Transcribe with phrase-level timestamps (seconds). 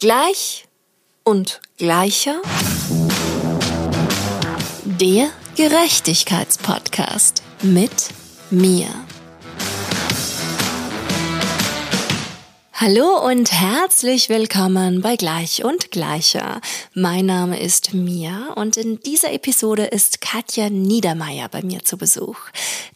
[0.00, 0.66] Gleich
[1.24, 2.40] und gleicher.
[4.98, 8.08] Der Gerechtigkeitspodcast mit
[8.50, 8.86] mir.
[12.72, 16.62] Hallo und herzlich willkommen bei Gleich und Gleicher.
[16.94, 22.38] Mein Name ist Mia und in dieser Episode ist Katja Niedermeyer bei mir zu Besuch.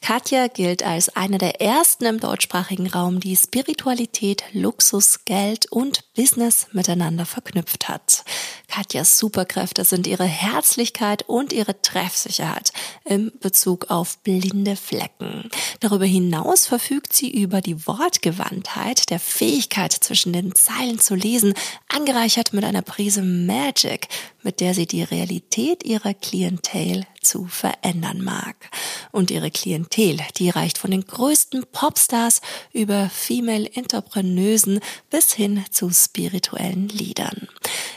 [0.00, 6.68] Katja gilt als eine der ersten im deutschsprachigen Raum, die Spiritualität, Luxus, Geld und Business
[6.72, 8.24] miteinander verknüpft hat.
[8.68, 12.72] Katjas Superkräfte sind ihre Herzlichkeit und ihre Treffsicherheit
[13.04, 15.50] im Bezug auf blinde Flecken.
[15.80, 21.54] Darüber hinaus verfügt sie über die Wortgewandtheit der Fähigkeit, zwischen den Zeilen zu lesen,
[21.89, 24.08] angereichert mit einer Prise Magic,
[24.44, 28.70] mit der sie die Realität ihrer Klientel zu verändern mag.
[29.11, 32.41] Und ihre Klientel, die reicht von den größten Popstars
[32.72, 34.80] über Female Entrepreneusen
[35.11, 37.48] bis hin zu spirituellen Liedern.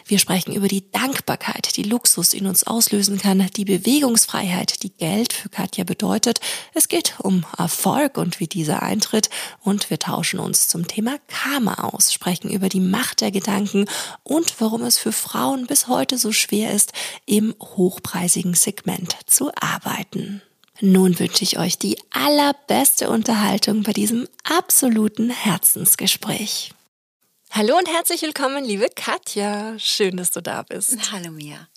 [0.05, 5.33] Wir sprechen über die Dankbarkeit, die Luxus in uns auslösen kann, die Bewegungsfreiheit, die Geld
[5.33, 6.39] für Katja bedeutet.
[6.73, 9.29] Es geht um Erfolg und wie dieser eintritt
[9.61, 13.85] und wir tauschen uns zum Thema Karma aus, sprechen über die Macht der Gedanken
[14.23, 16.93] und warum es für Frauen bis heute so schwer ist,
[17.25, 20.41] im hochpreisigen Segment zu arbeiten.
[20.79, 26.71] Nun wünsche ich euch die allerbeste Unterhaltung bei diesem absoluten Herzensgespräch.
[27.51, 29.77] Hallo und herzlich willkommen, liebe Katja.
[29.79, 31.11] Schön, dass du da bist.
[31.11, 31.67] Hallo Mia.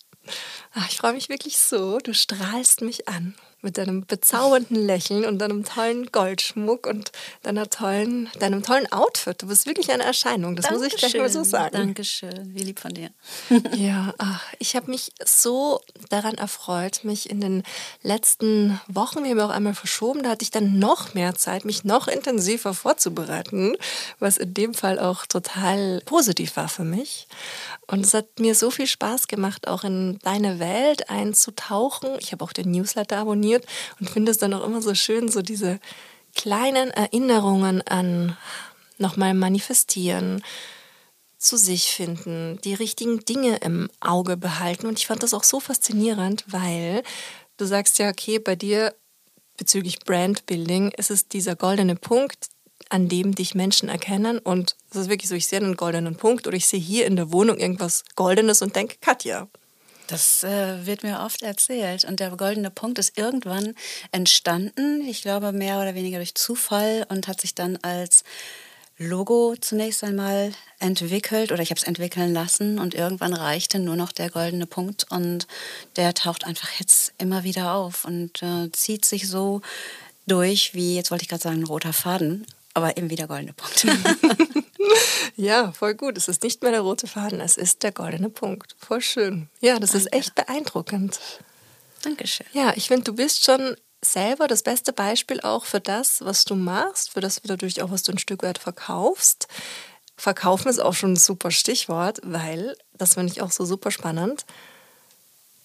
[0.73, 1.97] Ach, ich freue mich wirklich so.
[1.97, 7.11] Du strahlst mich an mit deinem bezaubernden Lächeln und deinem tollen Goldschmuck und
[7.43, 9.41] deiner tollen, deinem tollen Outfit.
[9.41, 10.83] Du bist wirklich eine Erscheinung, das Dankeschön.
[10.83, 11.75] muss ich gleich mal so sagen.
[11.75, 13.09] Dankeschön, wie lieb von dir.
[13.75, 17.63] ja, ach, ich habe mich so daran erfreut, mich in den
[18.01, 21.83] letzten Wochen, wir haben auch einmal verschoben, da hatte ich dann noch mehr Zeit, mich
[21.83, 23.75] noch intensiver vorzubereiten,
[24.19, 27.27] was in dem Fall auch total positiv war für mich.
[27.87, 32.09] Und es hat mir so viel Spaß gemacht, auch in deine Welt einzutauchen.
[32.19, 33.50] Ich habe auch den Newsletter abonniert
[33.99, 35.79] und finde es dann auch immer so schön, so diese
[36.35, 38.37] kleinen Erinnerungen an
[38.97, 40.43] nochmal manifestieren,
[41.37, 44.85] zu sich finden, die richtigen Dinge im Auge behalten.
[44.85, 47.01] Und ich fand das auch so faszinierend, weil
[47.57, 48.93] du sagst ja, okay, bei dir
[49.57, 52.49] bezüglich Brandbuilding ist es dieser goldene Punkt,
[52.89, 54.37] an dem dich Menschen erkennen.
[54.37, 57.15] Und es ist wirklich so, ich sehe einen goldenen Punkt oder ich sehe hier in
[57.15, 59.47] der Wohnung irgendwas Goldenes und denke, Katja.
[60.11, 62.03] Das äh, wird mir oft erzählt.
[62.03, 63.75] Und der goldene Punkt ist irgendwann
[64.11, 68.25] entstanden, ich glaube mehr oder weniger durch Zufall und hat sich dann als
[68.97, 74.11] Logo zunächst einmal entwickelt oder ich habe es entwickeln lassen und irgendwann reichte nur noch
[74.11, 75.47] der goldene Punkt und
[75.95, 79.61] der taucht einfach jetzt immer wieder auf und äh, zieht sich so
[80.27, 83.85] durch wie, jetzt wollte ich gerade sagen, ein roter Faden, aber eben wieder goldene Punkt.
[85.35, 86.17] ja, voll gut.
[86.17, 88.75] Es ist nicht mehr der rote Faden, es ist der goldene Punkt.
[88.79, 89.49] Voll schön.
[89.59, 90.07] Ja, das Danke.
[90.07, 91.19] ist echt beeindruckend.
[92.03, 92.47] Dankeschön.
[92.53, 96.55] Ja, ich finde, du bist schon selber das beste Beispiel auch für das, was du
[96.55, 99.47] machst, für das natürlich auch, was du ein Stück weit verkaufst.
[100.17, 104.45] Verkaufen ist auch schon ein super Stichwort, weil das finde ich auch so super spannend.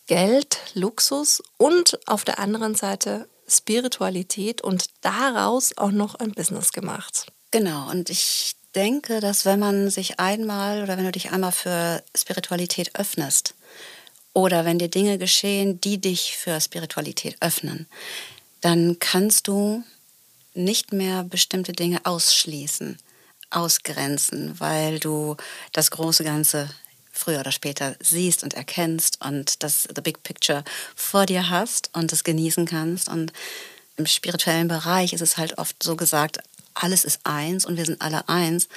[0.07, 7.27] Geld, Luxus und auf der anderen Seite Spiritualität und daraus auch noch ein Business gemacht.
[7.51, 12.03] Genau, und ich denke, dass wenn man sich einmal oder wenn du dich einmal für
[12.17, 13.55] Spiritualität öffnest
[14.35, 17.87] oder wenn dir Dinge geschehen, die dich für Spiritualität öffnen,
[18.61, 19.83] dann kannst du
[20.55, 22.99] nicht mehr bestimmte Dinge ausschließen,
[23.51, 25.37] ausgrenzen, weil du
[25.73, 26.69] das große Ganze
[27.17, 32.13] früher oder später siehst und erkennst und das The Big Picture vor dir hast und
[32.13, 33.09] es genießen kannst.
[33.09, 33.33] Und
[33.97, 36.39] im spirituellen Bereich ist es halt oft so gesagt,
[36.75, 38.69] alles ist eins und wir sind alle eins.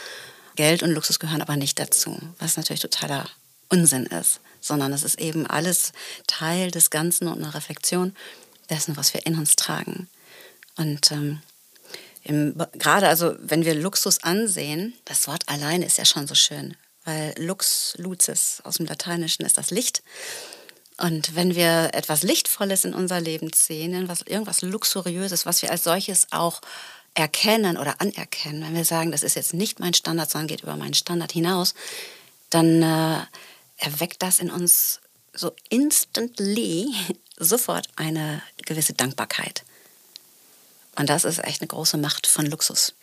[0.56, 3.30] Geld und Luxus gehören aber nicht dazu, was natürlich totaler
[3.70, 5.92] Unsinn ist, sondern es ist eben alles
[6.28, 8.16] Teil des Ganzen und eine Reflexion
[8.70, 10.10] dessen, was wir in uns tragen.
[10.76, 11.42] Und ähm,
[12.24, 16.76] im, gerade also, wenn wir Luxus ansehen, das Wort allein ist ja schon so schön
[17.06, 20.04] weil Lux, Lucis aus dem Lateinischen ist das Licht.
[20.98, 25.86] Und wenn wir etwas Lichtvolles in unser Leben sehen, was, irgendwas Luxuriöses, was wir als
[25.86, 26.62] solches auch
[27.14, 30.76] erkennen oder anerkennen, wenn wir sagen, das ist jetzt nicht mein Standard, sondern geht über
[30.76, 31.74] meinen Standard hinaus,
[32.50, 33.22] dann äh,
[33.78, 35.00] erweckt das in uns
[35.34, 36.94] so instantly
[37.38, 39.64] sofort eine gewisse Dankbarkeit.
[40.98, 42.94] Und das ist echt eine große Macht von Luxus,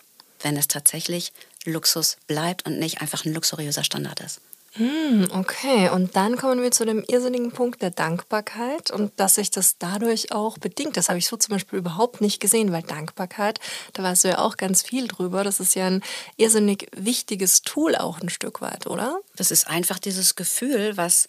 [0.42, 1.32] wenn es tatsächlich
[1.66, 4.40] Luxus bleibt und nicht einfach ein luxuriöser Standard ist.
[4.76, 9.50] Hm, okay, und dann kommen wir zu dem irrsinnigen Punkt der Dankbarkeit und dass sich
[9.50, 10.98] das dadurch auch bedingt.
[10.98, 13.58] Das habe ich so zum Beispiel überhaupt nicht gesehen, weil Dankbarkeit,
[13.94, 15.44] da weißt du ja auch ganz viel drüber.
[15.44, 16.02] Das ist ja ein
[16.36, 19.18] irrsinnig wichtiges Tool auch ein Stück weit, oder?
[19.34, 21.26] Das ist einfach dieses Gefühl, was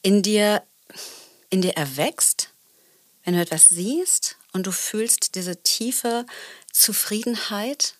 [0.00, 0.62] in dir,
[1.50, 2.48] in dir erwächst,
[3.24, 6.24] wenn du etwas siehst und du fühlst diese tiefe
[6.72, 7.96] Zufriedenheit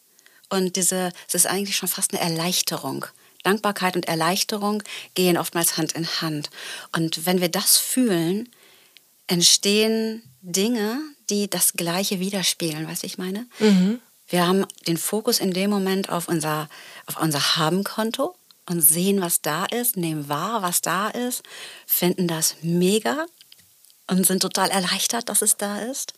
[0.55, 3.07] und diese, es ist eigentlich schon fast eine Erleichterung
[3.45, 4.83] Dankbarkeit und Erleichterung
[5.15, 6.51] gehen oftmals Hand in Hand.
[6.93, 8.49] Und wenn wir das fühlen,
[9.29, 10.99] entstehen Dinge,
[11.31, 13.47] die das Gleiche widerspiegeln, was ich meine?
[13.61, 14.01] Mhm.
[14.29, 16.69] Wir haben den Fokus in dem Moment auf unser,
[17.07, 18.35] auf unser Haben-Konto
[18.67, 21.43] und sehen, was da ist, nehmen wahr, was da ist,
[21.87, 23.27] finden das mega
[24.07, 26.15] und sind total erleichtert, dass es da ist.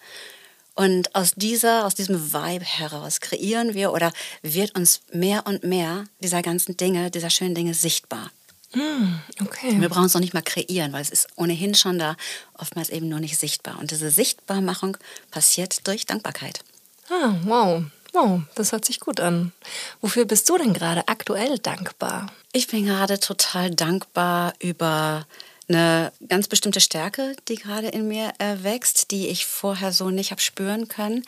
[0.76, 4.12] Und aus dieser, aus diesem Vibe heraus kreieren wir oder
[4.42, 8.30] wird uns mehr und mehr dieser ganzen Dinge, dieser schönen Dinge sichtbar.
[8.74, 9.80] Mm, okay.
[9.80, 12.14] Wir brauchen es noch nicht mal kreieren, weil es ist ohnehin schon da,
[12.58, 13.78] oftmals eben nur nicht sichtbar.
[13.78, 14.98] Und diese Sichtbarmachung
[15.30, 16.60] passiert durch Dankbarkeit.
[17.08, 17.82] Ah, wow.
[18.12, 19.52] Wow, das hört sich gut an.
[20.00, 22.32] Wofür bist du denn gerade aktuell dankbar?
[22.52, 25.26] Ich bin gerade total dankbar über
[25.68, 30.40] eine ganz bestimmte Stärke, die gerade in mir erwächst, die ich vorher so nicht habe
[30.40, 31.24] spüren können.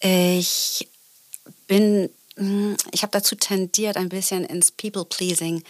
[0.00, 0.88] Ich
[1.66, 5.62] bin, hm, ich habe dazu tendiert, ein bisschen ins People-Pleasing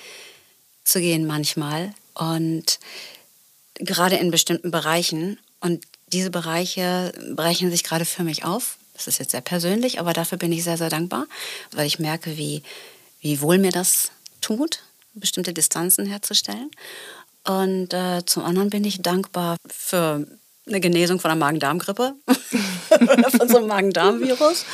[0.84, 2.80] zu gehen manchmal und
[3.74, 5.38] gerade in bestimmten Bereichen.
[5.60, 8.76] Und diese Bereiche brechen sich gerade für mich auf.
[8.94, 11.26] Das ist jetzt sehr persönlich, aber dafür bin ich sehr, sehr dankbar,
[11.70, 12.62] weil ich merke, wie,
[13.20, 14.10] wie wohl mir das
[14.40, 14.80] tut,
[15.14, 16.70] bestimmte Distanzen herzustellen.
[17.46, 20.26] Und äh, zum anderen bin ich dankbar für
[20.66, 22.14] eine Genesung von der Magen-Darm-Grippe
[22.90, 24.64] oder von so einem Magen-Darm-Virus.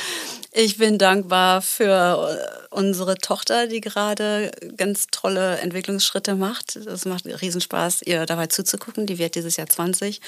[0.51, 6.75] Ich bin dankbar für äh, unsere Tochter, die gerade ganz tolle Entwicklungsschritte macht.
[6.75, 9.05] Es macht Riesenspaß, ihr dabei zuzugucken.
[9.05, 10.21] Die wird dieses Jahr 20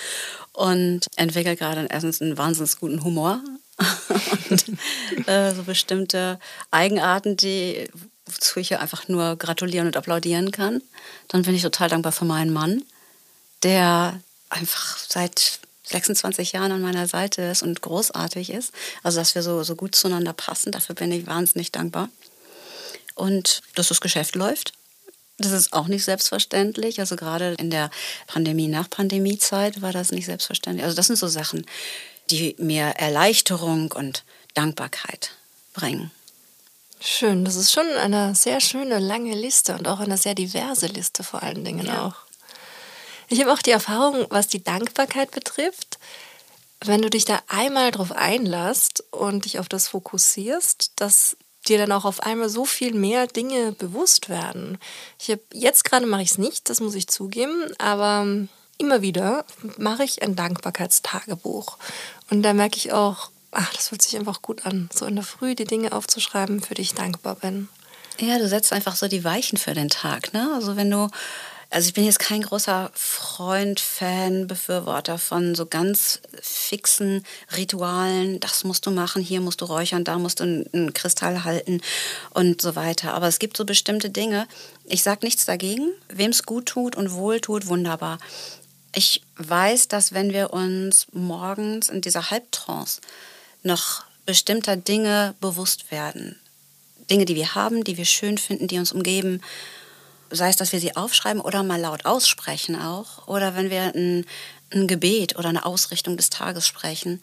[0.53, 3.41] und entwickelt gerade erstens einen wahnsinnig guten Humor
[4.49, 6.39] und äh, so bestimmte
[6.69, 7.87] Eigenarten, die,
[8.25, 10.81] wozu ich ja einfach nur gratulieren und applaudieren kann.
[11.27, 12.83] Dann bin ich total dankbar für meinen Mann,
[13.63, 14.19] der
[14.49, 18.71] einfach seit 26 Jahren an meiner Seite ist und großartig ist.
[19.03, 22.09] Also, dass wir so, so gut zueinander passen, dafür bin ich wahnsinnig dankbar.
[23.15, 24.73] Und dass das Geschäft läuft.
[25.37, 26.99] Das ist auch nicht selbstverständlich.
[26.99, 27.89] Also gerade in der
[28.27, 30.83] Pandemie, nach Pandemiezeit war das nicht selbstverständlich.
[30.83, 31.65] Also das sind so Sachen,
[32.29, 34.23] die mir Erleichterung und
[34.53, 35.31] Dankbarkeit
[35.73, 36.11] bringen.
[37.03, 41.23] Schön, das ist schon eine sehr schöne lange Liste und auch eine sehr diverse Liste
[41.23, 42.05] vor allen Dingen ja.
[42.05, 42.13] auch.
[43.27, 45.97] Ich habe auch die Erfahrung, was die Dankbarkeit betrifft,
[46.79, 51.37] wenn du dich da einmal drauf einlässt und dich auf das fokussierst, dass
[51.67, 54.77] dir dann auch auf einmal so viel mehr Dinge bewusst werden.
[55.19, 58.27] Ich habe jetzt gerade mache ich es nicht, das muss ich zugeben, aber
[58.77, 59.45] immer wieder
[59.77, 61.77] mache ich ein Dankbarkeitstagebuch
[62.29, 65.23] und da merke ich auch, ach, das fühlt sich einfach gut an, so in der
[65.23, 67.69] Früh die Dinge aufzuschreiben, für die ich dankbar bin.
[68.19, 70.33] Ja, du setzt einfach so die Weichen für den Tag.
[70.33, 70.51] Ne?
[70.53, 71.09] Also wenn du,
[71.69, 77.25] also ich bin jetzt kein großer Freund, Fan, Befürworter von so ganz fixen
[77.55, 78.39] Ritualen.
[78.39, 81.81] Das musst du machen, hier musst du räuchern, da musst du einen Kristall halten
[82.31, 83.13] und so weiter.
[83.13, 84.47] Aber es gibt so bestimmte Dinge.
[84.85, 85.91] Ich sage nichts dagegen.
[86.09, 88.19] Wem es gut tut und wohl tut, wunderbar.
[88.93, 92.99] Ich weiß, dass wenn wir uns morgens in dieser Halbtrance
[93.63, 96.39] noch bestimmter Dinge bewusst werden.
[97.09, 99.41] Dinge, die wir haben, die wir schön finden, die uns umgeben.
[100.29, 103.27] Sei es, dass wir sie aufschreiben oder mal laut aussprechen auch.
[103.27, 104.25] Oder wenn wir ein,
[104.71, 107.21] ein Gebet oder eine Ausrichtung des Tages sprechen.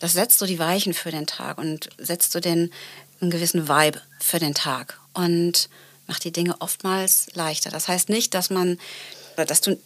[0.00, 2.72] Das setzt so die Weichen für den Tag und setzt so den,
[3.20, 4.98] einen gewissen Vibe für den Tag.
[5.12, 5.68] Und
[6.10, 7.70] macht die Dinge oftmals leichter.
[7.70, 8.78] Das heißt nicht, dass man,
[9.36, 9.80] dass du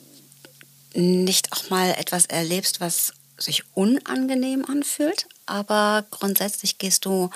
[0.95, 7.31] nicht auch mal etwas erlebst, was sich unangenehm anfühlt, aber grundsätzlich gehst du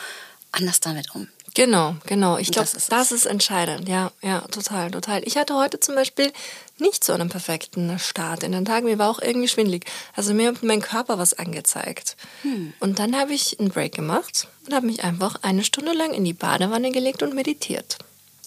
[0.52, 1.28] anders damit um.
[1.54, 2.38] Genau, genau.
[2.38, 3.88] Ich glaube, das, das, ist entscheidend.
[3.88, 5.26] Ja, ja, total, total.
[5.26, 6.32] Ich hatte heute zum Beispiel
[6.78, 8.84] nicht so einen perfekten Start in den Tag.
[8.84, 9.84] Mir war auch irgendwie schwindlig.
[10.14, 12.16] Also mir hat mein Körper was angezeigt.
[12.42, 12.74] Hm.
[12.78, 16.24] Und dann habe ich einen Break gemacht und habe mich einfach eine Stunde lang in
[16.24, 17.98] die Badewanne gelegt und meditiert.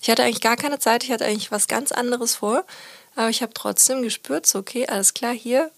[0.01, 1.03] Ich hatte eigentlich gar keine Zeit.
[1.03, 2.63] Ich hatte eigentlich was ganz anderes vor.
[3.15, 5.69] Aber ich habe trotzdem gespürt, so okay, alles klar, hier,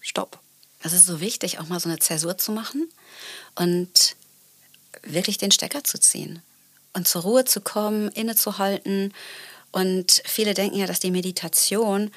[0.00, 0.38] stopp.
[0.82, 2.88] Es ist so wichtig, auch mal so eine Zäsur zu machen
[3.54, 4.16] und
[5.02, 6.42] wirklich den Stecker zu ziehen
[6.92, 9.12] und zur Ruhe zu kommen, innezuhalten.
[9.72, 12.10] Und viele denken ja, dass die Meditation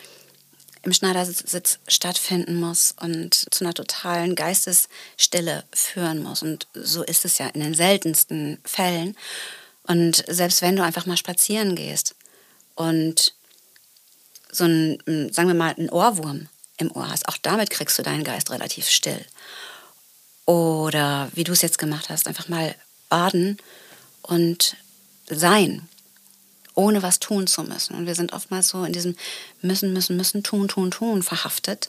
[0.84, 6.42] im Schneidersitz stattfinden muss und zu einer totalen Geistesstille führen muss.
[6.42, 9.18] Und so ist es ja in den seltensten Fällen.
[9.84, 12.16] Und selbst wenn du einfach mal spazieren gehst
[12.75, 13.34] und
[14.51, 15.00] so ein,
[15.32, 16.48] sagen wir mal, ein Ohrwurm
[16.79, 19.24] im Ohr hast, auch damit kriegst du deinen Geist relativ still.
[20.45, 22.74] Oder wie du es jetzt gemacht hast, einfach mal
[23.09, 23.57] baden
[24.24, 24.77] und
[25.29, 25.88] sein,
[26.74, 27.95] ohne was tun zu müssen.
[27.95, 29.15] Und wir sind oftmals so in diesem
[29.62, 31.88] müssen, müssen, müssen, tun, tun, tun verhaftet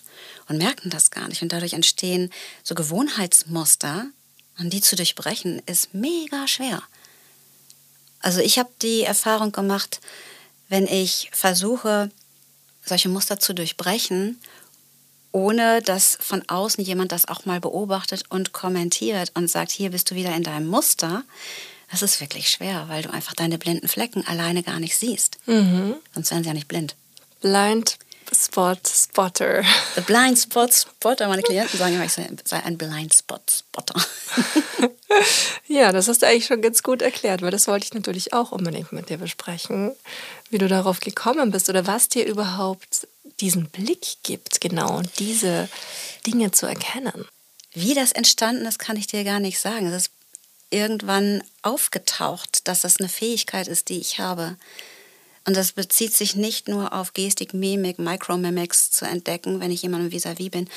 [0.48, 1.42] und merken das gar nicht.
[1.42, 2.30] Und dadurch entstehen
[2.62, 4.06] so Gewohnheitsmuster
[4.58, 6.82] und die zu durchbrechen ist mega schwer.
[8.18, 10.00] Also ich habe die Erfahrung gemacht,
[10.68, 12.10] wenn ich versuche,
[12.84, 14.38] solche Muster zu durchbrechen,
[15.32, 20.10] ohne dass von außen jemand das auch mal beobachtet und kommentiert und sagt, hier bist
[20.10, 21.24] du wieder in deinem Muster,
[21.90, 25.38] das ist wirklich schwer, weil du einfach deine blinden Flecken alleine gar nicht siehst.
[25.46, 25.96] Mhm.
[26.14, 26.94] Sonst wären sie ja nicht blind.
[27.40, 27.98] Blind
[28.32, 29.64] Spot Spotter.
[29.96, 31.26] The Blind Spot Spotter.
[31.26, 34.00] Meine Klienten sagen immer, ich sei ein Blind Spot Spotter.
[35.66, 38.52] ja, das hast du eigentlich schon ganz gut erklärt, weil das wollte ich natürlich auch
[38.52, 39.92] unbedingt mit dir besprechen,
[40.50, 43.08] wie du darauf gekommen bist oder was dir überhaupt
[43.40, 45.68] diesen Blick gibt, genau, diese
[46.26, 47.26] Dinge zu erkennen.
[47.72, 49.86] Wie das entstanden ist, kann ich dir gar nicht sagen.
[49.86, 50.10] Es ist
[50.70, 54.56] irgendwann aufgetaucht, dass das eine Fähigkeit ist, die ich habe.
[55.46, 60.10] Und das bezieht sich nicht nur auf Gestik, Mimik, Micromimics zu entdecken, wenn ich jemandem
[60.12, 60.68] vis-à-vis -vis bin,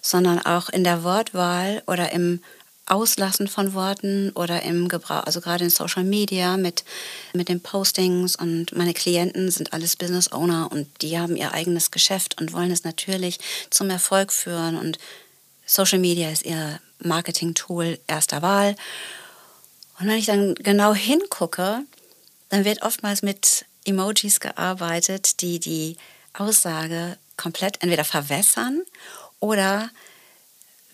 [0.00, 2.40] sondern auch in der Wortwahl oder im
[2.86, 6.84] Auslassen von Worten oder im Gebrauch, also gerade in Social Media mit,
[7.32, 11.90] mit den Postings und meine Klienten sind alles Business Owner und die haben ihr eigenes
[11.90, 13.38] Geschäft und wollen es natürlich
[13.70, 14.98] zum Erfolg führen und
[15.66, 18.76] Social Media ist ihr Marketing-Tool erster Wahl.
[19.98, 21.80] Und wenn ich dann genau hingucke,
[22.50, 25.96] dann wird oftmals mit Emojis gearbeitet, die die
[26.34, 28.82] Aussage komplett entweder verwässern
[29.40, 29.90] oder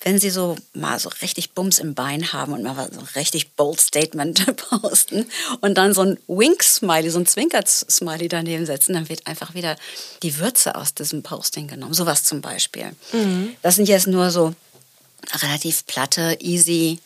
[0.03, 3.53] wenn sie so mal so richtig Bums im Bein haben und mal so ein richtig
[3.53, 5.27] bold Statement posten
[5.61, 9.77] und dann so ein Wink-Smiley, so ein Zwinker-Smiley daneben setzen, dann wird einfach wieder
[10.23, 11.93] die Würze aus diesem Posting genommen.
[11.93, 12.93] Sowas zum Beispiel.
[13.13, 13.55] Mhm.
[13.63, 14.55] Das sind jetzt nur so
[15.43, 16.99] relativ platte, easy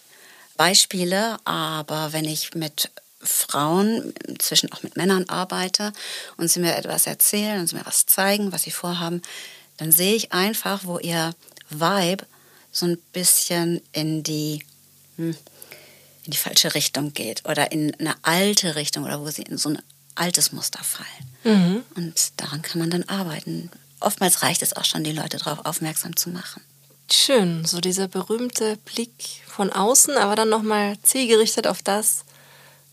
[0.57, 5.93] Beispiele, aber wenn ich mit Frauen, inzwischen auch mit Männern arbeite
[6.37, 9.23] und sie mir etwas erzählen und sie mir was zeigen, was sie vorhaben,
[9.79, 11.35] dann sehe ich einfach, wo ihr
[11.71, 12.25] Vibe
[12.75, 14.63] so ein bisschen in die,
[15.17, 15.35] hm,
[16.25, 19.71] in die falsche Richtung geht oder in eine alte Richtung oder wo sie in so
[19.71, 19.79] ein
[20.17, 21.09] altes Muster fallen.
[21.45, 21.85] Mhm.
[21.97, 23.71] Und daran kann man dann arbeiten.
[24.01, 26.63] Oftmals reicht es auch schon, die Leute darauf aufmerksam zu machen.
[27.11, 32.25] Schön, so dieser berühmte Blick von außen, aber dann nochmal zielgerichtet auf das,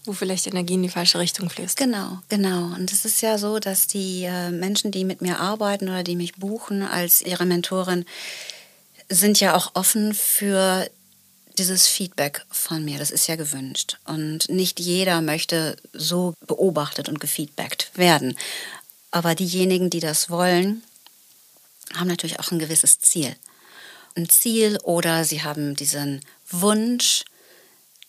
[0.05, 1.77] wo vielleicht Energie in die falsche Richtung fließt.
[1.77, 2.73] Genau, genau.
[2.75, 6.15] Und es ist ja so, dass die äh, Menschen, die mit mir arbeiten oder die
[6.15, 8.05] mich buchen als ihre Mentorin,
[9.11, 10.89] sind ja auch offen für
[11.57, 12.97] dieses Feedback von mir.
[12.97, 13.97] Das ist ja gewünscht.
[14.05, 18.37] Und nicht jeder möchte so beobachtet und gefeedbackt werden.
[19.11, 20.81] Aber diejenigen, die das wollen,
[21.93, 23.35] haben natürlich auch ein gewisses Ziel.
[24.15, 27.25] Ein Ziel oder sie haben diesen Wunsch,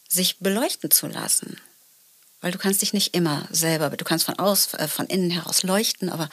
[0.08, 1.58] sich beleuchten zu lassen.
[2.40, 5.62] Weil du kannst dich nicht immer selber, du kannst von, aus, äh, von innen heraus
[5.62, 6.28] leuchten, aber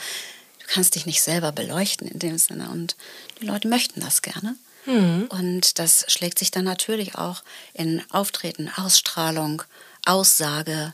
[0.70, 2.70] kannst dich nicht selber beleuchten in dem Sinne.
[2.70, 2.96] Und
[3.42, 4.56] die Leute möchten das gerne.
[4.86, 5.28] Mhm.
[5.30, 9.64] Und das schlägt sich dann natürlich auch in Auftreten, Ausstrahlung,
[10.06, 10.94] Aussage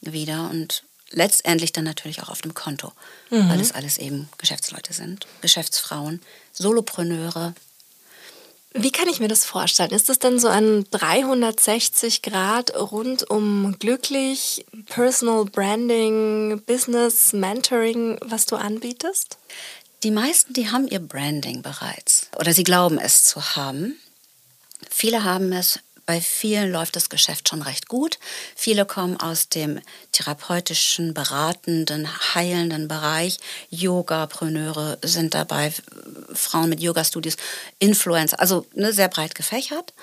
[0.00, 2.92] wieder und letztendlich dann natürlich auch auf dem Konto,
[3.30, 3.48] mhm.
[3.48, 6.20] weil es alles eben Geschäftsleute sind, Geschäftsfrauen,
[6.52, 7.54] Solopreneure,
[8.74, 9.90] wie kann ich mir das vorstellen?
[9.90, 18.56] Ist das dann so ein 360 Grad rundum glücklich, Personal Branding, Business, Mentoring, was du
[18.56, 19.38] anbietest?
[20.02, 23.96] Die meisten, die haben ihr Branding bereits oder sie glauben es zu haben.
[24.90, 25.78] Viele haben es
[26.12, 28.18] bei vielen läuft das Geschäft schon recht gut.
[28.54, 29.80] Viele kommen aus dem
[30.12, 33.38] therapeutischen, beratenden, heilenden Bereich.
[33.70, 35.72] Yogapreneure sind dabei,
[36.34, 37.38] Frauen mit Yoga-Studios,
[37.78, 39.94] Influencer, also ne, sehr breit gefächert.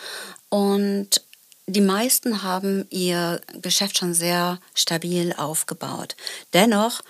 [0.50, 1.22] Und
[1.68, 6.16] die meisten haben ihr Geschäft schon sehr stabil aufgebaut.
[6.56, 7.02] Dennoch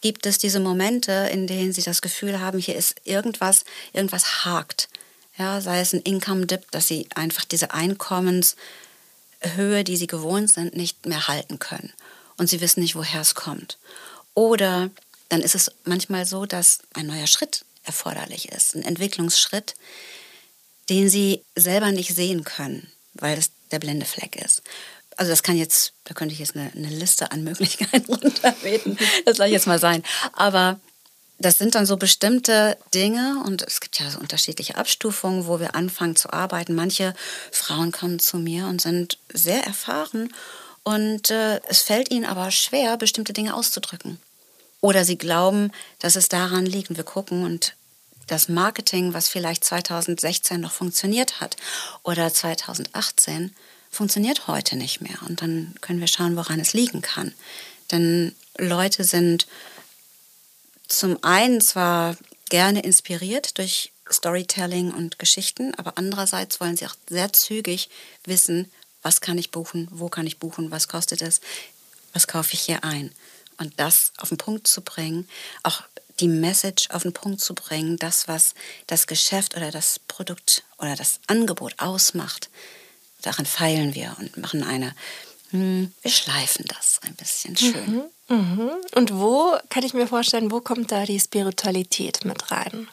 [0.00, 4.88] gibt es diese Momente, in denen sie das Gefühl haben, hier ist irgendwas, irgendwas hakt
[5.38, 8.54] ja, sei es ein Income-Dip, dass sie einfach diese Einkommenshöhe,
[9.84, 11.92] die sie gewohnt sind, nicht mehr halten können.
[12.36, 13.78] Und sie wissen nicht, woher es kommt.
[14.34, 14.90] Oder
[15.28, 19.74] dann ist es manchmal so, dass ein neuer Schritt erforderlich ist, ein Entwicklungsschritt,
[20.88, 24.62] den sie selber nicht sehen können, weil das der blinde Fleck ist.
[25.16, 29.36] Also das kann jetzt, da könnte ich jetzt eine, eine Liste an Möglichkeiten runterbeten, das
[29.36, 30.02] soll jetzt mal sein.
[30.32, 30.78] Aber
[31.38, 35.74] das sind dann so bestimmte Dinge und es gibt ja so unterschiedliche Abstufungen, wo wir
[35.74, 36.74] anfangen zu arbeiten.
[36.74, 37.14] Manche
[37.52, 40.32] Frauen kommen zu mir und sind sehr erfahren
[40.82, 44.18] und äh, es fällt ihnen aber schwer, bestimmte Dinge auszudrücken.
[44.80, 46.96] Oder sie glauben, dass es daran liegt.
[46.96, 47.74] Wir gucken und
[48.26, 51.56] das Marketing, was vielleicht 2016 noch funktioniert hat
[52.02, 53.54] oder 2018,
[53.90, 55.18] funktioniert heute nicht mehr.
[55.26, 57.34] Und dann können wir schauen, woran es liegen kann.
[57.90, 59.46] Denn Leute sind
[60.88, 62.16] zum einen zwar
[62.48, 67.90] gerne inspiriert durch Storytelling und Geschichten, aber andererseits wollen sie auch sehr zügig
[68.24, 68.70] wissen,
[69.02, 71.40] was kann ich buchen, wo kann ich buchen, was kostet es,
[72.12, 73.12] was kaufe ich hier ein.
[73.58, 75.28] Und das auf den Punkt zu bringen,
[75.62, 75.82] auch
[76.20, 78.54] die Message auf den Punkt zu bringen, das, was
[78.86, 82.48] das Geschäft oder das Produkt oder das Angebot ausmacht,
[83.22, 84.94] daran feilen wir und machen eine,
[85.50, 88.02] hm, wir schleifen das ein bisschen schön.
[88.28, 88.76] Mhm, mh.
[88.94, 92.88] Und wo kann ich mir vorstellen, wo kommt da die Spiritualität mit rein?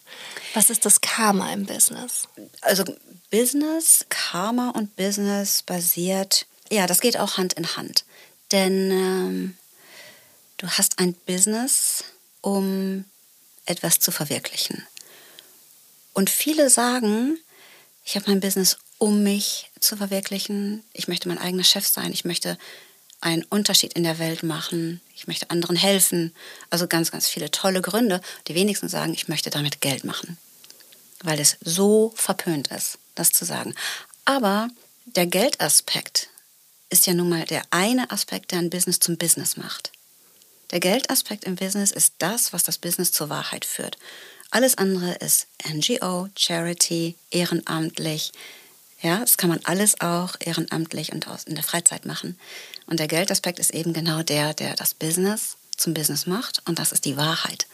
[0.53, 2.23] Was ist das Karma im Business?
[2.61, 2.85] Also
[3.29, 8.05] Business, Karma und Business basiert, ja, das geht auch Hand in Hand.
[8.51, 9.57] Denn ähm,
[10.57, 12.05] du hast ein Business,
[12.41, 13.05] um
[13.65, 14.85] etwas zu verwirklichen.
[16.13, 17.37] Und viele sagen,
[18.05, 20.83] ich habe mein Business, um mich zu verwirklichen.
[20.93, 22.11] Ich möchte mein eigener Chef sein.
[22.11, 22.57] Ich möchte
[23.21, 25.01] einen Unterschied in der Welt machen.
[25.15, 26.33] Ich möchte anderen helfen.
[26.69, 28.21] Also ganz, ganz viele tolle Gründe.
[28.47, 30.37] Die wenigsten sagen, ich möchte damit Geld machen.
[31.23, 33.73] Weil es so verpönt ist, das zu sagen.
[34.25, 34.69] Aber
[35.05, 36.29] der Geldaspekt
[36.89, 39.91] ist ja nun mal der eine Aspekt, der ein Business zum Business macht.
[40.71, 43.97] Der Geldaspekt im Business ist das, was das Business zur Wahrheit führt.
[44.51, 48.31] Alles andere ist NGO, Charity, ehrenamtlich.
[49.01, 52.39] Ja, das kann man alles auch ehrenamtlich und in der Freizeit machen.
[52.87, 56.61] Und der Geldaspekt ist eben genau der, der das Business zum Business macht.
[56.65, 57.67] Und das ist die Wahrheit.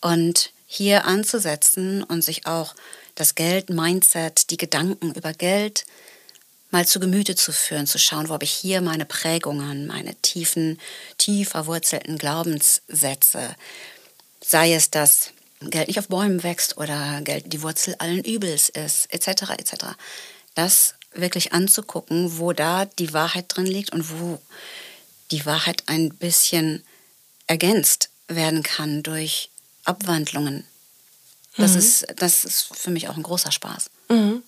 [0.00, 2.74] Und hier anzusetzen und sich auch
[3.14, 5.84] das Geld-Mindset, die Gedanken über Geld
[6.70, 10.80] mal zu Gemüte zu führen, zu schauen, wo habe ich hier meine Prägungen, meine tiefen,
[11.18, 13.54] tief verwurzelten Glaubenssätze,
[14.44, 15.30] sei es, dass
[15.70, 19.74] Geld nicht auf Bäumen wächst oder Geld die Wurzel allen Übels ist, etc., etc.
[20.54, 24.40] Das wirklich anzugucken, wo da die Wahrheit drin liegt und wo
[25.30, 26.84] die Wahrheit ein bisschen
[27.46, 29.50] ergänzt werden kann durch
[29.84, 30.64] Abwandlungen.
[31.56, 31.78] Das, mhm.
[31.78, 33.90] ist, das ist für mich auch ein großer Spaß.
[34.08, 34.42] Mhm.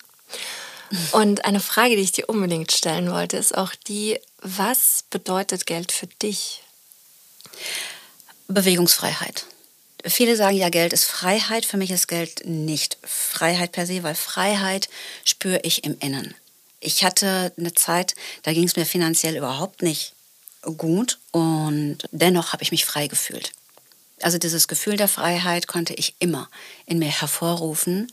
[1.11, 5.91] Und eine Frage, die ich dir unbedingt stellen wollte, ist auch die, was bedeutet Geld
[5.91, 6.63] für dich?
[8.47, 9.45] Bewegungsfreiheit.
[10.07, 11.65] Viele sagen ja, Geld ist Freiheit.
[11.65, 14.89] Für mich ist Geld nicht Freiheit per se, weil Freiheit
[15.25, 16.33] spüre ich im Innen.
[16.79, 20.13] Ich hatte eine Zeit, da ging es mir finanziell überhaupt nicht
[20.77, 23.51] gut und dennoch habe ich mich frei gefühlt.
[24.21, 26.49] Also dieses Gefühl der Freiheit konnte ich immer
[26.85, 28.11] in mir hervorrufen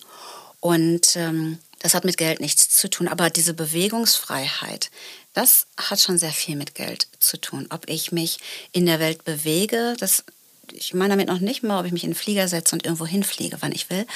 [0.60, 3.08] und ähm, das hat mit Geld nichts zu tun.
[3.08, 4.90] Aber diese Bewegungsfreiheit,
[5.34, 7.66] das hat schon sehr viel mit Geld zu tun.
[7.70, 8.38] Ob ich mich
[8.72, 10.24] in der Welt bewege, das,
[10.72, 13.06] ich meine damit noch nicht mal, ob ich mich in den Flieger setze und irgendwo
[13.06, 14.06] hinfliege, wann ich will,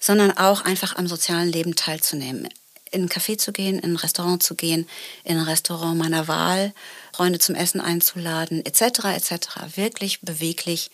[0.00, 2.48] sondern auch einfach am sozialen Leben teilzunehmen.
[2.90, 4.88] In ein Café zu gehen, in ein Restaurant zu gehen,
[5.24, 6.72] in ein Restaurant meiner Wahl,
[7.12, 9.76] Freunde zum Essen einzuladen, etc., etc.
[9.76, 10.90] Wirklich beweglich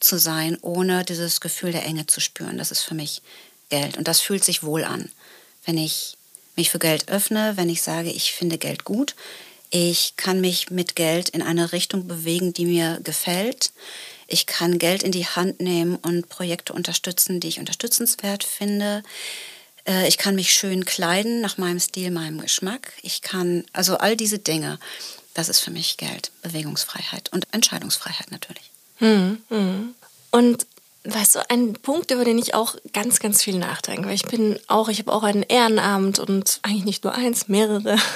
[0.00, 2.58] zu sein, ohne dieses Gefühl der Enge zu spüren.
[2.58, 3.22] Das ist für mich
[3.70, 5.10] Geld und das fühlt sich wohl an
[5.68, 6.16] wenn ich
[6.56, 9.14] mich für Geld öffne, wenn ich sage, ich finde Geld gut.
[9.68, 13.72] Ich kann mich mit Geld in eine Richtung bewegen, die mir gefällt.
[14.28, 19.02] Ich kann Geld in die Hand nehmen und Projekte unterstützen, die ich unterstützenswert finde.
[19.86, 22.92] Äh, ich kann mich schön kleiden nach meinem Stil, meinem Geschmack.
[23.02, 24.78] Ich kann, also all diese Dinge,
[25.34, 28.70] das ist für mich Geld, Bewegungsfreiheit und Entscheidungsfreiheit natürlich.
[28.96, 29.94] Hm, hm.
[30.30, 30.66] Und
[31.04, 34.58] Weißt du, ein Punkt, über den ich auch ganz, ganz viel nachdenke, weil ich bin
[34.66, 37.96] auch, ich habe auch ein Ehrenamt und eigentlich nicht nur eins, mehrere.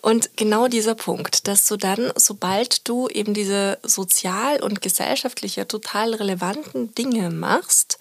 [0.00, 6.14] Und genau dieser Punkt, dass du dann, sobald du eben diese sozial und gesellschaftliche total
[6.14, 7.98] relevanten Dinge machst,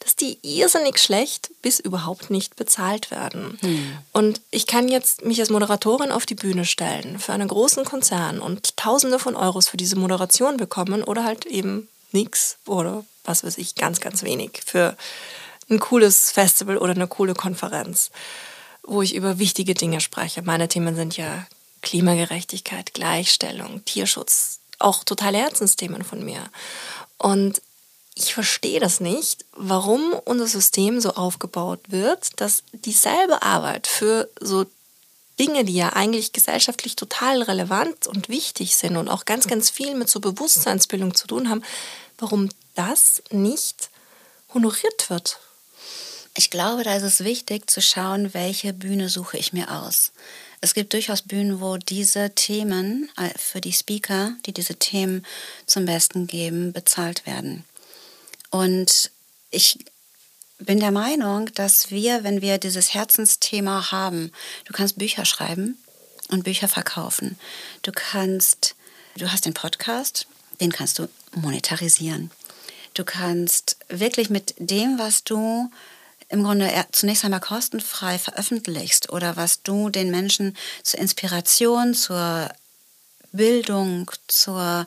[0.00, 3.58] dass die irrsinnig schlecht bis überhaupt nicht bezahlt werden.
[3.60, 3.98] Hm.
[4.12, 8.40] Und ich kann jetzt mich als Moderatorin auf die Bühne stellen für einen großen Konzern
[8.40, 13.58] und Tausende von Euros für diese Moderation bekommen oder halt eben nichts oder was weiß
[13.58, 14.96] ich, ganz, ganz wenig für
[15.70, 18.10] ein cooles Festival oder eine coole Konferenz,
[18.82, 20.42] wo ich über wichtige Dinge spreche.
[20.42, 21.46] Meine Themen sind ja
[21.82, 26.42] Klimagerechtigkeit, Gleichstellung, Tierschutz, auch totale Herzensthemen von mir.
[27.18, 27.60] Und
[28.14, 34.66] ich verstehe das nicht, warum unser System so aufgebaut wird, dass dieselbe Arbeit für so
[35.38, 39.94] Dinge, die ja eigentlich gesellschaftlich total relevant und wichtig sind und auch ganz, ganz viel
[39.94, 41.62] mit so Bewusstseinsbildung zu tun haben,
[42.18, 43.90] warum das nicht
[44.54, 45.38] honoriert wird?
[46.36, 50.12] Ich glaube, da ist es wichtig zu schauen, welche Bühne suche ich mir aus.
[50.60, 55.24] es gibt durchaus Bühnen, wo diese Themen äh, für die Speaker, die diese Themen
[55.66, 57.64] zum Besten geben, bezahlt werden.
[58.50, 59.10] Und
[59.50, 59.78] ich
[60.58, 64.32] bin der Meinung, dass wir, wenn wir dieses Herzensthema haben,
[64.64, 65.78] du kannst Bücher schreiben
[66.28, 67.38] und Bücher verkaufen.
[67.82, 68.74] Du kannst,
[69.16, 70.26] du hast den Podcast,
[70.60, 72.30] den kannst du monetarisieren.
[72.98, 75.70] Du kannst wirklich mit dem, was du
[76.28, 82.50] im Grunde zunächst einmal kostenfrei veröffentlichst oder was du den Menschen zur Inspiration, zur
[83.30, 84.84] Bildung, zur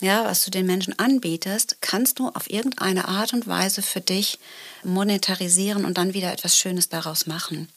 [0.00, 4.38] ja, was du den Menschen anbietest, kannst du auf irgendeine Art und Weise für dich
[4.84, 7.68] monetarisieren und dann wieder etwas Schönes daraus machen.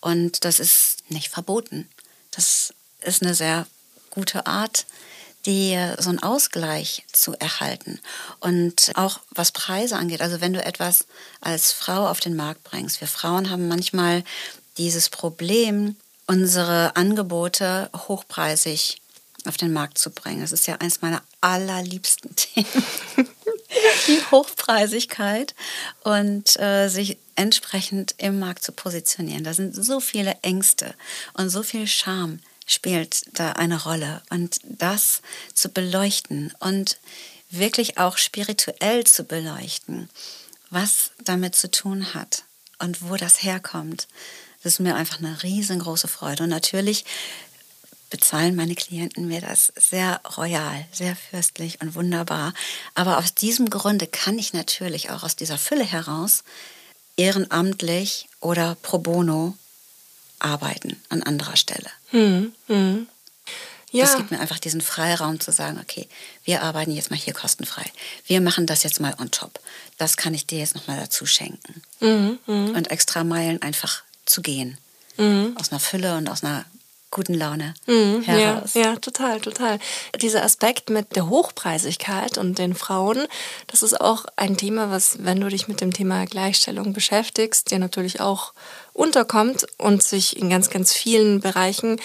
[0.00, 1.86] Und das ist nicht verboten.
[2.30, 2.72] Das
[3.02, 3.66] ist eine sehr
[4.08, 4.86] gute Art,
[5.46, 8.00] die so einen Ausgleich zu erhalten.
[8.40, 11.06] Und auch was Preise angeht, also wenn du etwas
[11.40, 14.24] als Frau auf den Markt bringst, wir Frauen haben manchmal
[14.78, 19.02] dieses Problem, unsere Angebote hochpreisig
[19.46, 20.40] auf den Markt zu bringen.
[20.40, 22.66] Das ist ja eins meiner allerliebsten Themen.
[24.06, 25.54] Die Hochpreisigkeit
[26.04, 29.44] und äh, sich entsprechend im Markt zu positionieren.
[29.44, 30.94] Da sind so viele Ängste
[31.34, 34.22] und so viel Scham spielt da eine Rolle.
[34.30, 35.22] Und das
[35.54, 36.98] zu beleuchten und
[37.50, 40.08] wirklich auch spirituell zu beleuchten,
[40.70, 42.44] was damit zu tun hat
[42.78, 44.08] und wo das herkommt,
[44.62, 46.44] das ist mir einfach eine riesengroße Freude.
[46.44, 47.04] Und natürlich
[48.10, 52.54] bezahlen meine Klienten mir das sehr royal, sehr fürstlich und wunderbar.
[52.94, 56.44] Aber aus diesem Grunde kann ich natürlich auch aus dieser Fülle heraus
[57.16, 59.56] ehrenamtlich oder pro bono
[60.38, 61.90] arbeiten an anderer Stelle.
[62.12, 63.06] Hm, hm.
[63.90, 64.06] Ja.
[64.06, 66.08] Das gibt mir einfach diesen Freiraum zu sagen, okay,
[66.44, 67.84] wir arbeiten jetzt mal hier kostenfrei.
[68.26, 69.60] Wir machen das jetzt mal on top.
[69.98, 71.82] Das kann ich dir jetzt nochmal dazu schenken.
[72.00, 72.70] Mhm, mh.
[72.76, 74.78] Und extra Meilen einfach zu gehen.
[75.18, 75.54] Mhm.
[75.60, 76.64] Aus einer Fülle und aus einer
[77.12, 78.74] guten Laune mhm, heraus.
[78.74, 79.78] Ja, ja, total, total.
[80.20, 83.28] Dieser Aspekt mit der Hochpreisigkeit und den Frauen,
[83.68, 87.78] das ist auch ein Thema, was, wenn du dich mit dem Thema Gleichstellung beschäftigst, dir
[87.78, 88.52] natürlich auch
[88.92, 92.00] unterkommt und sich in ganz, ganz vielen Bereichen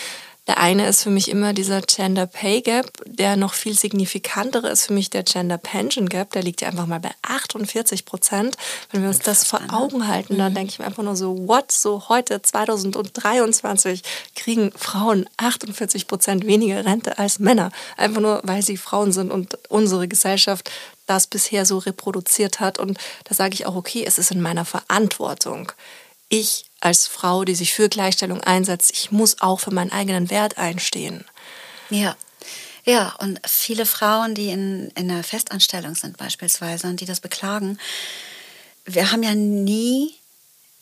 [0.48, 4.86] der eine ist für mich immer dieser Gender Pay Gap, der noch viel signifikantere ist
[4.86, 8.56] für mich der Gender Pension Gap, der liegt ja einfach mal bei 48 Prozent.
[8.92, 9.74] Wenn wir uns das vor ne?
[9.74, 10.56] Augen halten, dann mhm.
[10.56, 11.72] denke ich mir einfach nur so, what?
[11.72, 14.04] So heute 2023
[14.36, 17.72] kriegen Frauen 48 Prozent weniger Rente als Männer.
[17.98, 20.72] Einfach nur, weil sie Frauen sind und unsere Gesellschaft
[21.08, 22.80] das bisher so reproduziert hat.
[22.80, 25.72] Und da sage ich auch, okay, es ist in meiner Verantwortung.
[26.30, 30.58] Ich als Frau, die sich für Gleichstellung einsetzt, ich muss auch für meinen eigenen Wert
[30.58, 31.26] einstehen.
[31.90, 32.16] Ja.
[32.86, 37.78] Ja, und viele Frauen, die in, in einer Festanstellung sind beispielsweise und die das beklagen,
[38.86, 40.16] wir haben ja nie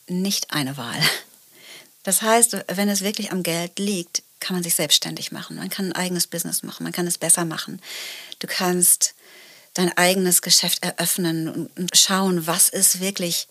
[0.07, 0.99] nicht eine Wahl.
[2.03, 5.55] Das heißt, wenn es wirklich am Geld liegt, kann man sich selbstständig machen.
[5.55, 7.81] Man kann ein eigenes Business machen, man kann es besser machen.
[8.37, 9.15] Du kannst
[9.73, 13.47] dein eigenes Geschäft eröffnen und schauen, was ist wirklich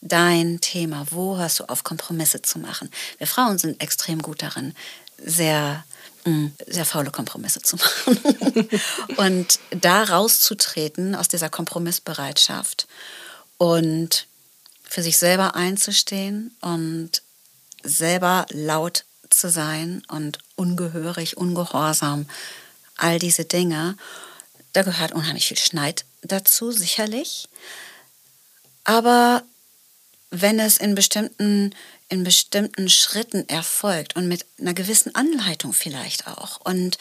[0.00, 1.06] dein Thema?
[1.10, 2.90] Wo hast du auf Kompromisse zu machen?
[3.18, 4.74] Wir Frauen sind extrem gut darin,
[5.24, 5.84] sehr
[6.24, 8.68] mm, sehr faule Kompromisse zu machen
[9.16, 12.86] und da rauszutreten aus dieser Kompromissbereitschaft
[13.58, 14.26] und
[14.84, 17.22] für sich selber einzustehen und
[17.82, 22.26] selber laut zu sein und ungehörig, ungehorsam,
[22.96, 23.96] all diese Dinge.
[24.72, 27.48] Da gehört unheimlich viel Schneid dazu, sicherlich.
[28.84, 29.42] Aber
[30.30, 31.74] wenn es in bestimmten,
[32.08, 36.98] in bestimmten Schritten erfolgt und mit einer gewissen Anleitung vielleicht auch und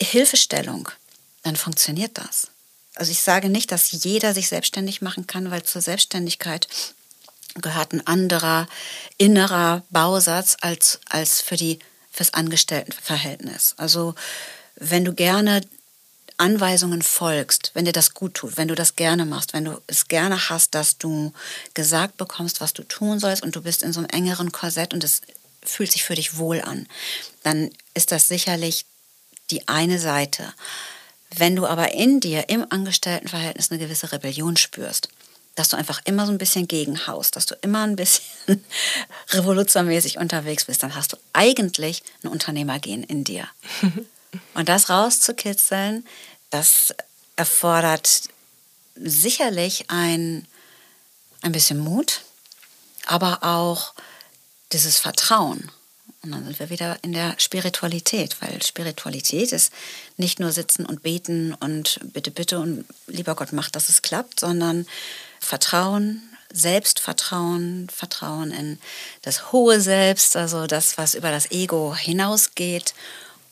[0.00, 0.88] Hilfestellung,
[1.42, 2.48] dann funktioniert das.
[2.94, 6.68] Also ich sage nicht, dass jeder sich selbstständig machen kann, weil zur Selbstständigkeit
[7.54, 8.68] gehört ein anderer
[9.16, 11.78] innerer Bausatz als, als für die,
[12.12, 13.74] fürs Angestelltenverhältnis.
[13.76, 14.14] Also
[14.76, 15.62] wenn du gerne
[16.38, 20.08] Anweisungen folgst, wenn dir das gut tut, wenn du das gerne machst, wenn du es
[20.08, 21.32] gerne hast, dass du
[21.74, 25.04] gesagt bekommst, was du tun sollst und du bist in so einem engeren Korsett und
[25.04, 25.20] es
[25.62, 26.86] fühlt sich für dich wohl an,
[27.42, 28.86] dann ist das sicherlich
[29.50, 30.54] die eine Seite.
[31.36, 35.08] Wenn du aber in dir im Angestelltenverhältnis eine gewisse Rebellion spürst,
[35.56, 38.24] dass du einfach immer so ein bisschen gegenhaust, dass du immer ein bisschen
[39.30, 43.48] revolutionmäßig unterwegs bist, dann hast du eigentlich ein Unternehmergehen in dir.
[44.54, 46.06] Und das rauszukitzeln,
[46.50, 46.94] das
[47.36, 48.22] erfordert
[48.96, 50.46] sicherlich ein,
[51.42, 52.22] ein bisschen Mut,
[53.06, 53.94] aber auch
[54.72, 55.70] dieses Vertrauen.
[56.22, 59.72] Und dann sind wir wieder in der Spiritualität, weil Spiritualität ist
[60.16, 64.40] nicht nur sitzen und beten und bitte, bitte und lieber Gott macht, dass es klappt,
[64.40, 64.86] sondern
[65.38, 68.78] Vertrauen, Selbstvertrauen, Vertrauen in
[69.22, 72.94] das hohe Selbst, also das, was über das Ego hinausgeht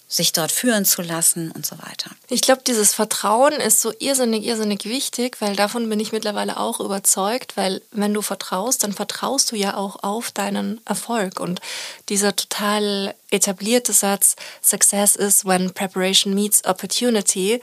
[0.09, 2.11] sich dort führen zu lassen und so weiter.
[2.29, 6.79] Ich glaube, dieses Vertrauen ist so irrsinnig, irrsinnig wichtig, weil davon bin ich mittlerweile auch
[6.79, 11.41] überzeugt, weil wenn du vertraust, dann vertraust du ja auch auf deinen Erfolg.
[11.41, 11.61] Und
[12.09, 17.61] dieser total etablierte Satz, Success is when preparation meets opportunity,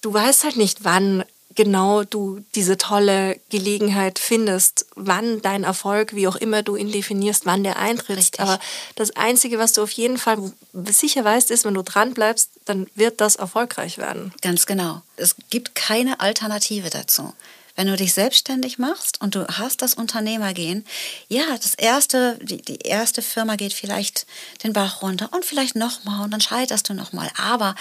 [0.00, 1.24] du weißt halt nicht, wann
[1.56, 7.46] genau du diese tolle Gelegenheit findest, wann dein Erfolg, wie auch immer du ihn definierst,
[7.46, 8.18] wann der eintritt.
[8.18, 8.40] Richtig.
[8.40, 8.60] Aber
[8.94, 12.86] das Einzige, was du auf jeden Fall sicher weißt, ist, wenn du dran bleibst, dann
[12.94, 14.32] wird das erfolgreich werden.
[14.42, 15.02] Ganz genau.
[15.16, 17.32] Es gibt keine Alternative dazu
[17.76, 20.84] wenn du dich selbstständig machst und du hast das Unternehmergehen,
[21.28, 24.26] ja, das erste, die, die erste Firma geht vielleicht
[24.64, 27.30] den Bach runter und vielleicht nochmal und dann scheiterst du nochmal.
[27.36, 27.74] Aber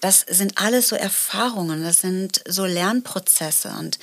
[0.00, 3.98] das sind alles so Erfahrungen, das sind so Lernprozesse und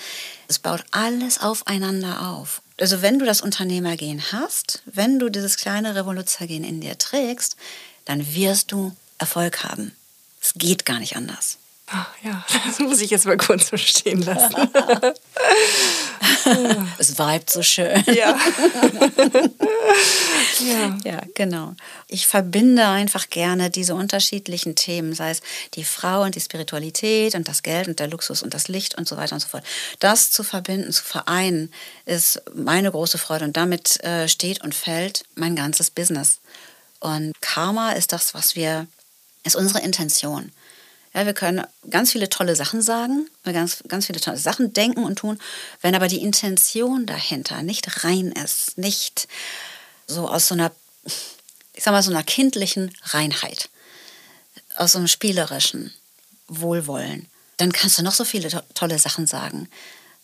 [0.48, 2.62] es baut alles aufeinander auf.
[2.80, 7.58] Also wenn du das Unternehmergehen hast, wenn du dieses kleine Revoluzergehen in dir trägst,
[8.06, 9.96] dann wirst du Erfolg haben.
[10.40, 11.58] Es geht gar nicht anders.
[11.90, 14.54] Ach, ja, das muss ich jetzt mal kurz so stehen lassen.
[16.98, 18.04] es vibet so schön.
[18.08, 18.38] Ja.
[20.60, 20.98] ja.
[21.04, 21.76] Ja, genau.
[22.08, 25.42] Ich verbinde einfach gerne diese unterschiedlichen Themen, sei es
[25.76, 29.08] die Frau und die Spiritualität und das Geld und der Luxus und das Licht und
[29.08, 29.64] so weiter und so fort.
[30.00, 31.72] Das zu verbinden, zu vereinen,
[32.06, 36.40] ist meine große Freude und damit äh, steht und fällt mein ganzes Business.
[37.00, 38.88] Und Karma ist das, was wir,
[39.46, 40.52] ist unsere Intention.
[41.18, 45.16] Ja, wir können ganz viele tolle Sachen sagen, ganz, ganz viele tolle Sachen denken und
[45.18, 45.40] tun.
[45.82, 49.28] Wenn aber die Intention dahinter nicht rein ist, nicht
[50.06, 50.72] so aus so einer,
[51.74, 53.70] ich sag mal, so einer kindlichen Reinheit,
[54.76, 55.92] aus so einem spielerischen
[56.50, 57.26] Wohlwollen,
[57.58, 59.70] dann kannst du noch so viele to tolle Sachen sagen.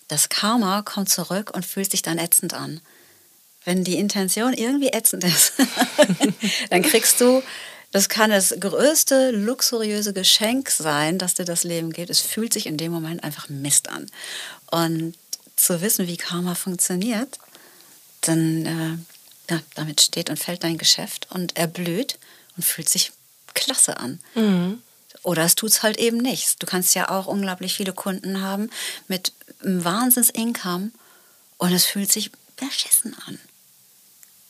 [0.10, 2.82] Das Karma kommt zurück und fühlt sich dann ätzend an.
[3.66, 5.54] Wenn die Intention irgendwie ätzend ist,
[6.70, 7.42] dann kriegst du
[7.94, 12.10] das kann das größte luxuriöse Geschenk sein, das dir das Leben gibt.
[12.10, 14.10] Es fühlt sich in dem Moment einfach Mist an.
[14.72, 15.16] Und
[15.56, 17.38] zu wissen, wie Karma funktioniert,
[18.22, 22.18] dann äh, ja, damit steht und fällt dein Geschäft und erblüht
[22.58, 23.12] und fühlt sich
[23.54, 24.20] klasse an.
[24.34, 24.82] Mhm.
[25.22, 26.64] Oder es tut es halt eben nicht.
[26.64, 28.72] Du kannst ja auch unglaublich viele Kunden haben
[29.08, 30.90] mit einem Wahnsinns-Income
[31.58, 33.40] und es fühlt sich beschissen an,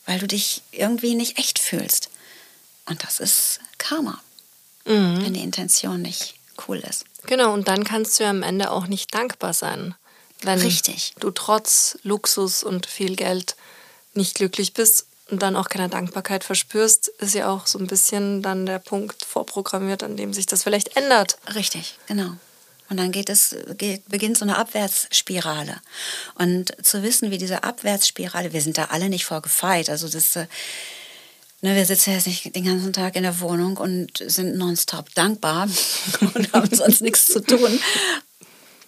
[0.06, 2.10] weil du dich irgendwie nicht echt fühlst.
[2.86, 4.22] Und das ist Karma,
[4.86, 5.24] mhm.
[5.24, 6.36] wenn die Intention nicht
[6.68, 7.06] cool ist.
[7.26, 9.96] Genau, und dann kannst du ja am Ende auch nicht dankbar sein.
[10.42, 11.14] Wenn Richtig.
[11.20, 13.56] du trotz Luxus und viel Geld
[14.14, 18.42] nicht glücklich bist und dann auch keine Dankbarkeit verspürst, ist ja auch so ein bisschen
[18.42, 21.38] dann der Punkt vorprogrammiert, an dem sich das vielleicht ändert.
[21.56, 22.36] Richtig, genau.
[22.90, 25.78] Und dann geht es, geht, beginnt so eine Abwärtsspirale.
[26.36, 29.90] Und zu wissen, wie diese Abwärtsspirale, wir sind da alle nicht vorgefeit.
[29.90, 30.48] Also das äh,
[31.64, 35.70] Ne, wir sitzen jetzt nicht den ganzen Tag in der Wohnung und sind nonstop dankbar
[36.34, 37.80] und haben sonst nichts zu tun.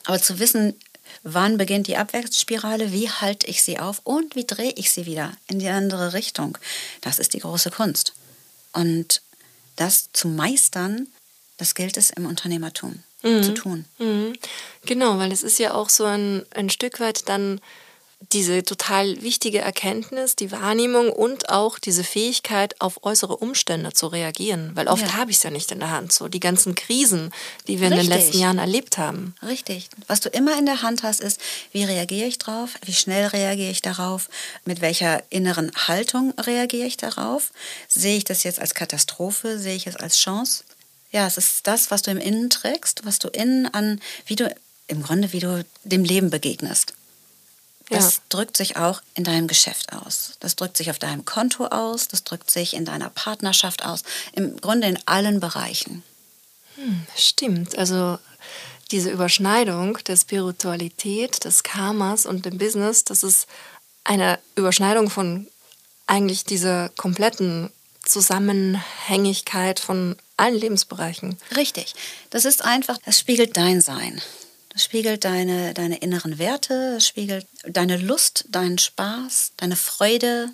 [0.03, 0.77] Aber zu wissen,
[1.23, 5.31] wann beginnt die Abwärtsspirale, wie halte ich sie auf und wie drehe ich sie wieder
[5.47, 6.57] in die andere Richtung,
[6.99, 8.11] das ist die große Kunst.
[8.73, 9.21] Und
[9.77, 11.07] das zu meistern,
[11.55, 13.41] das gilt es im Unternehmertum mhm.
[13.41, 13.85] zu tun.
[13.99, 14.33] Mhm.
[14.85, 17.61] Genau, weil es ist ja auch so ein, ein Stück weit dann
[18.31, 24.71] diese total wichtige Erkenntnis, die Wahrnehmung und auch diese Fähigkeit, auf äußere Umstände zu reagieren.
[24.73, 25.13] Weil oft ja.
[25.13, 26.11] habe ich es ja nicht in der Hand.
[26.11, 27.31] So die ganzen Krisen,
[27.67, 28.05] die wir Richtig.
[28.05, 29.35] in den letzten Jahren erlebt haben.
[29.45, 29.89] Richtig.
[30.07, 31.39] Was du immer in der Hand hast, ist,
[31.71, 32.71] wie reagiere ich drauf?
[32.83, 34.29] Wie schnell reagiere ich darauf?
[34.65, 37.51] Mit welcher inneren Haltung reagiere ich darauf?
[37.87, 39.59] Sehe ich das jetzt als Katastrophe?
[39.59, 40.63] Sehe ich es als Chance?
[41.11, 44.53] Ja, es ist das, was du im Innen trägst, was du innen an, wie du
[44.87, 46.93] im Grunde, wie du dem Leben begegnest.
[47.89, 48.21] Das ja.
[48.29, 50.33] drückt sich auch in deinem Geschäft aus.
[50.39, 54.59] Das drückt sich auf deinem Konto aus, das drückt sich in deiner Partnerschaft aus, im
[54.59, 56.03] Grunde in allen Bereichen.
[56.75, 57.77] Hm, stimmt.
[57.77, 58.17] Also
[58.91, 63.47] diese Überschneidung der Spiritualität, des Karmas und dem Business, das ist
[64.03, 65.47] eine Überschneidung von
[66.07, 67.71] eigentlich dieser kompletten
[68.03, 71.37] Zusammenhängigkeit von allen Lebensbereichen.
[71.55, 71.93] Richtig.
[72.29, 74.21] Das ist einfach, es spiegelt dein Sein.
[74.75, 80.49] Das spiegelt deine, deine inneren Werte, spiegelt deine Lust, deinen Spaß, deine Freude,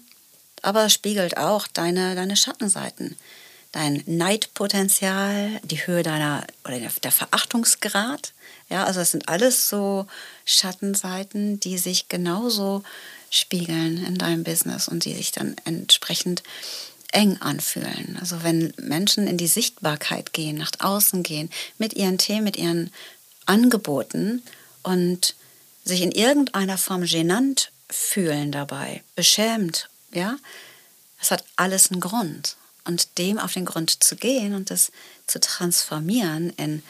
[0.61, 3.17] aber spiegelt auch deine, deine Schattenseiten,
[3.71, 8.33] dein Neidpotenzial, die Höhe deiner oder der Verachtungsgrad.
[8.69, 10.05] Ja, also es sind alles so
[10.45, 12.83] Schattenseiten, die sich genauso
[13.31, 16.43] spiegeln in deinem Business und die sich dann entsprechend
[17.11, 18.19] eng anfühlen.
[18.19, 22.91] Also wenn Menschen in die Sichtbarkeit gehen, nach außen gehen, mit ihren Themen, mit ihren
[23.45, 24.41] angeboten
[24.83, 25.35] und
[25.83, 30.37] sich in irgendeiner Form genannt fühlen dabei, beschämt, ja,
[31.19, 32.55] das hat alles einen Grund.
[32.83, 34.91] Und dem auf den Grund zu gehen und das
[35.27, 36.81] zu transformieren in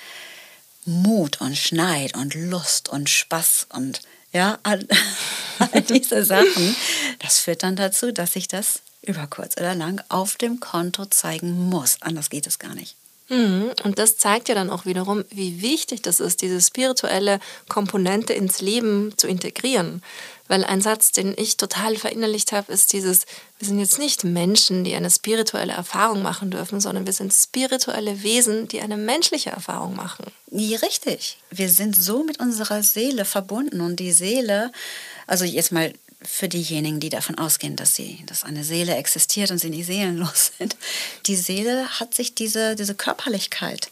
[0.86, 4.88] Mut und Schneid und Lust und Spaß und ja, all,
[5.60, 6.76] all diese Sachen,
[7.20, 11.70] das führt dann dazu, dass sich das über kurz oder lang auf dem Konto zeigen
[11.70, 11.98] muss.
[12.02, 12.96] Anders geht es gar nicht.
[13.32, 13.72] Mhm.
[13.84, 17.40] Und das zeigt ja dann auch wiederum, wie wichtig das ist, diese spirituelle
[17.70, 20.04] Komponente ins Leben zu integrieren.
[20.50, 23.26] Weil ein Satz, den ich total verinnerlicht habe, ist dieses,
[23.58, 28.22] wir sind jetzt nicht Menschen, die eine spirituelle Erfahrung machen dürfen, sondern wir sind spirituelle
[28.22, 30.26] Wesen, die eine menschliche Erfahrung machen.
[30.52, 31.38] Ja, richtig.
[31.52, 34.74] Wir sind so mit unserer Seele verbunden und die Seele,
[35.26, 39.58] also jetzt mal für diejenigen, die davon ausgehen, dass, sie, dass eine Seele existiert und
[39.58, 40.76] sie nicht seelenlos sind.
[41.26, 43.90] Die Seele hat sich diese, diese Körperlichkeit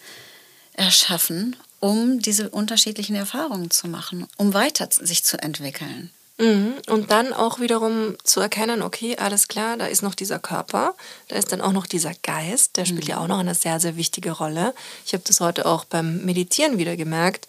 [0.73, 6.11] erschaffen, um diese unterschiedlichen Erfahrungen zu machen, um weiter sich zu entwickeln.
[6.37, 6.75] Mhm.
[6.87, 10.95] Und dann auch wiederum zu erkennen, okay, alles klar, da ist noch dieser Körper,
[11.27, 13.09] da ist dann auch noch dieser Geist, der spielt mhm.
[13.09, 14.73] ja auch noch eine sehr, sehr wichtige Rolle.
[15.05, 17.47] Ich habe das heute auch beim Meditieren wieder gemerkt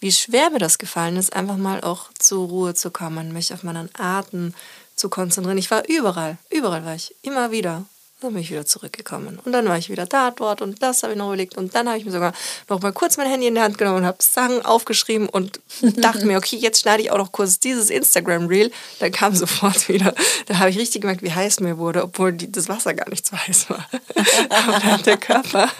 [0.00, 3.62] wie schwer mir das gefallen ist, einfach mal auch zur Ruhe zu kommen, mich auf
[3.62, 4.54] meinen Atem
[4.96, 5.58] zu konzentrieren.
[5.58, 7.84] Ich war überall, überall war ich, immer wieder.
[8.20, 9.38] Dann bin ich wieder zurückgekommen.
[9.46, 11.56] Und dann war ich wieder da, dort und das habe ich noch überlegt.
[11.56, 12.34] Und dann habe ich mir sogar
[12.68, 15.60] noch mal kurz mein Handy in die Hand genommen und habe Sachen aufgeschrieben und
[15.96, 18.70] dachte mir, okay, jetzt schneide ich auch noch kurz dieses Instagram-Reel.
[18.98, 20.14] Dann kam sofort wieder.
[20.46, 23.26] Da habe ich richtig gemerkt, wie heiß mir wurde, obwohl die, das Wasser gar nicht
[23.26, 23.88] so heiß war.
[24.50, 25.70] Aber dann der Körper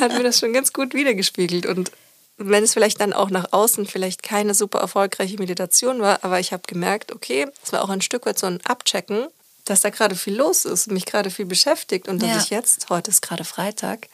[0.00, 1.66] hat mir das schon ganz gut wiedergespiegelt.
[1.66, 1.90] Und
[2.38, 6.52] wenn es vielleicht dann auch nach außen vielleicht keine super erfolgreiche Meditation war, aber ich
[6.52, 9.26] habe gemerkt, okay, es war auch ein Stück weit so ein Abchecken,
[9.64, 12.38] dass da gerade viel los ist, mich gerade viel beschäftigt und dass ja.
[12.38, 14.08] ich jetzt, heute ist gerade Freitag,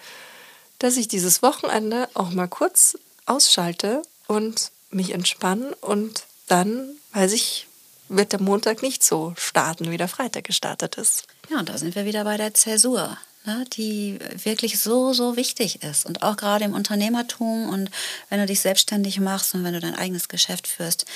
[0.79, 7.69] dass ich dieses Wochenende auch mal kurz ausschalte und mich entspanne und dann, weiß ich,
[8.09, 11.25] wird der Montag nicht so starten, wie der Freitag gestartet ist.
[11.51, 15.83] Ja, und da sind wir wieder bei der Zäsur ne, die wirklich so, so wichtig
[15.83, 16.07] ist.
[16.07, 17.91] Und auch gerade im Unternehmertum und
[18.29, 21.07] wenn du dich selbstständig machst und wenn du dein eigenes Geschäft führst,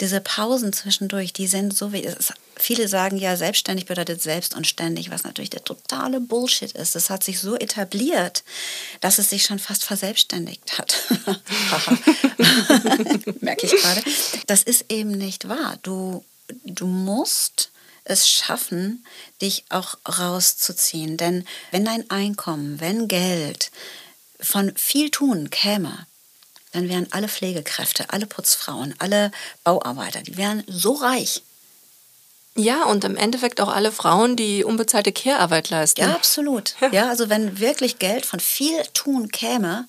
[0.00, 2.14] diese Pausen zwischendurch, die sind so wichtig.
[2.56, 6.94] Viele sagen ja, selbstständig bedeutet selbst und ständig, was natürlich der totale Bullshit ist.
[6.94, 8.44] Das hat sich so etabliert,
[9.00, 10.96] dass es sich schon fast verselbstständigt hat.
[13.40, 14.02] Merke ich gerade.
[14.46, 15.78] Das ist eben nicht wahr.
[15.82, 16.24] Du,
[16.64, 17.70] du musst
[18.04, 19.04] es schaffen,
[19.40, 21.16] dich auch rauszuziehen.
[21.16, 23.70] Denn wenn dein Einkommen, wenn Geld
[24.40, 26.06] von viel tun käme,
[26.72, 29.30] dann wären alle Pflegekräfte, alle Putzfrauen, alle
[29.62, 31.42] Bauarbeiter, die wären so reich.
[32.56, 36.02] Ja, und im Endeffekt auch alle Frauen, die unbezahlte Care-Arbeit leisten.
[36.02, 36.76] Ja, absolut.
[36.80, 36.88] Ja.
[36.90, 39.88] ja, also wenn wirklich Geld von viel tun käme,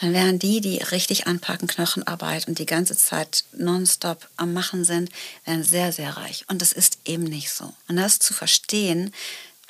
[0.00, 5.10] dann wären die, die richtig anpacken, Knochenarbeit und die ganze Zeit nonstop am Machen sind,
[5.44, 6.44] wären sehr, sehr reich.
[6.48, 7.74] Und das ist eben nicht so.
[7.88, 9.12] Und das zu verstehen,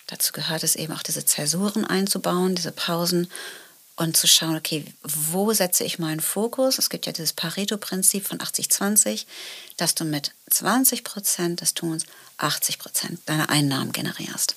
[0.06, 3.28] dazu gehört es eben auch diese Zäsuren einzubauen, diese Pausen
[3.96, 6.78] und zu schauen, okay, wo setze ich meinen Fokus?
[6.78, 9.24] Es gibt ja dieses Pareto-Prinzip von 80-20,
[9.76, 12.04] dass du mit 20 Prozent des Tuns
[12.36, 14.54] 80 Prozent deiner Einnahmen generierst.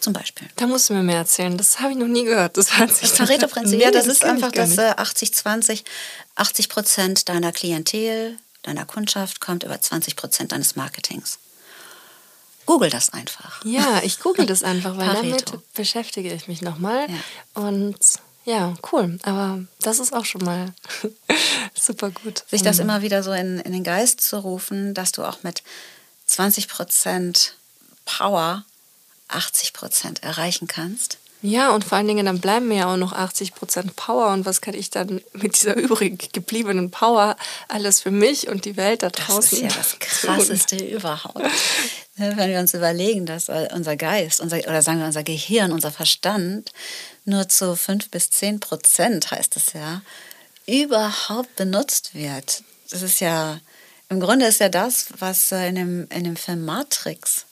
[0.00, 0.48] Zum Beispiel.
[0.56, 1.56] Da musst du mir mehr erzählen.
[1.56, 2.56] Das habe ich noch nie gehört.
[2.56, 5.84] Das, das Pareto-Prinzip, ja, das, das ist einfach das 80-20.
[6.36, 11.38] 80 äh, Prozent deiner Klientel, deiner Kundschaft kommt über 20 Prozent deines Marketings.
[12.64, 13.64] Google das einfach.
[13.64, 15.52] Ja, ich google das einfach, weil Pareto.
[15.52, 17.06] damit beschäftige ich mich nochmal.
[17.08, 17.62] Ja.
[17.62, 17.98] Und
[18.44, 19.18] ja, cool.
[19.24, 20.72] Aber das ist auch schon mal
[21.74, 22.44] super gut.
[22.48, 22.84] Sich das mhm.
[22.84, 25.62] immer wieder so in, in den Geist zu rufen, dass du auch mit
[26.26, 27.56] 20 Prozent
[28.04, 28.64] Power
[29.28, 31.18] 80 Prozent erreichen kannst.
[31.40, 34.32] Ja, und vor allen Dingen, dann bleiben mir ja auch noch 80 Prozent Power.
[34.32, 37.36] Und was kann ich dann mit dieser übrig gebliebenen Power
[37.68, 39.40] alles für mich und die Welt da draußen?
[39.40, 41.40] Das ist ja das Krasseste überhaupt.
[42.16, 46.72] Wenn wir uns überlegen, dass unser Geist, unser, oder sagen wir unser Gehirn, unser Verstand
[47.24, 50.02] nur zu 5 bis 10 Prozent, heißt es ja,
[50.66, 52.64] überhaupt benutzt wird.
[52.90, 53.60] Das ist ja,
[54.08, 57.44] im Grunde ist ja das, was in dem, in dem Film Matrix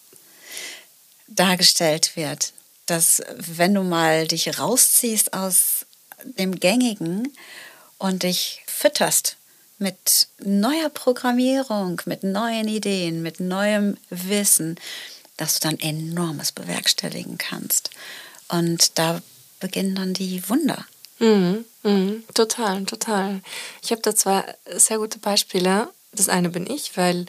[1.28, 2.52] dargestellt wird.
[2.86, 5.86] Dass wenn du mal dich rausziehst aus
[6.24, 7.32] dem Gängigen
[7.98, 9.36] und dich fütterst
[9.78, 14.76] mit neuer Programmierung, mit neuen Ideen, mit neuem Wissen,
[15.36, 17.90] dass du dann enormes bewerkstelligen kannst.
[18.48, 19.20] Und da
[19.60, 20.86] beginnen dann die Wunder.
[21.18, 23.40] Mhm, mhm, total, total.
[23.82, 24.44] Ich habe da zwei
[24.74, 25.90] sehr gute Beispiele.
[26.12, 27.26] Das eine bin ich, weil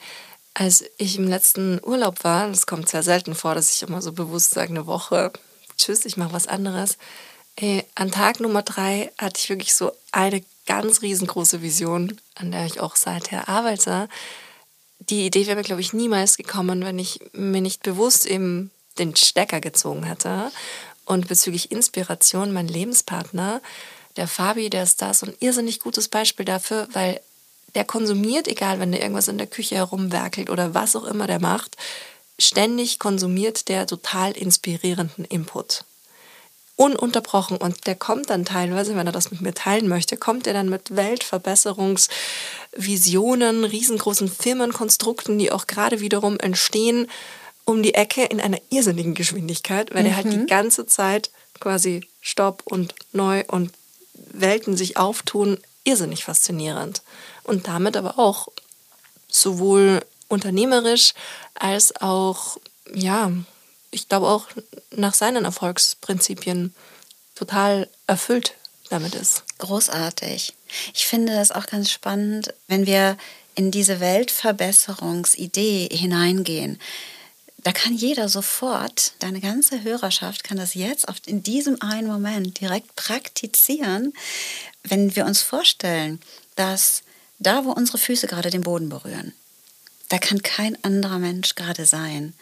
[0.59, 4.11] als ich im letzten Urlaub war, das kommt sehr selten vor, dass ich immer so
[4.11, 5.31] bewusst sage, eine Woche,
[5.77, 6.97] tschüss, ich mache was anderes.
[7.55, 12.65] Ey, an Tag Nummer drei hatte ich wirklich so eine ganz riesengroße Vision, an der
[12.65, 14.09] ich auch seither arbeite,
[14.99, 19.15] die Idee wäre mir, glaube ich, niemals gekommen, wenn ich mir nicht bewusst eben den
[19.15, 20.51] Stecker gezogen hätte.
[21.05, 23.61] Und bezüglich Inspiration, mein Lebenspartner,
[24.15, 27.21] der Fabi, der ist da so ein irrsinnig gutes Beispiel dafür, weil
[27.75, 31.39] der konsumiert, egal wenn der irgendwas in der Küche herumwerkelt oder was auch immer der
[31.39, 31.77] macht,
[32.39, 35.83] ständig konsumiert der total inspirierenden Input
[36.77, 37.57] ununterbrochen.
[37.57, 40.69] Und der kommt dann teilweise, wenn er das mit mir teilen möchte, kommt er dann
[40.69, 47.09] mit Weltverbesserungsvisionen, riesengroßen Firmenkonstrukten, die auch gerade wiederum entstehen,
[47.65, 50.09] um die Ecke in einer irrsinnigen Geschwindigkeit, weil mhm.
[50.09, 50.47] er halt die mhm.
[50.47, 53.73] ganze Zeit quasi Stopp und neu und
[54.13, 55.57] Welten sich auftun,
[55.87, 57.01] irrsinnig faszinierend.
[57.43, 58.49] Und damit aber auch
[59.27, 61.13] sowohl unternehmerisch
[61.55, 62.57] als auch,
[62.93, 63.31] ja,
[63.91, 64.47] ich glaube auch
[64.91, 66.75] nach seinen Erfolgsprinzipien
[67.35, 68.53] total erfüllt
[68.89, 69.43] damit ist.
[69.59, 70.53] Großartig.
[70.93, 73.17] Ich finde das auch ganz spannend, wenn wir
[73.55, 76.79] in diese Weltverbesserungsidee hineingehen.
[77.63, 82.95] Da kann jeder sofort, deine ganze Hörerschaft kann das jetzt in diesem einen Moment direkt
[82.95, 84.13] praktizieren,
[84.89, 86.19] wenn wir uns vorstellen,
[86.55, 87.03] dass
[87.39, 89.33] da, wo unsere Füße gerade den Boden berühren,
[90.09, 92.33] da kann kein anderer Mensch gerade sein.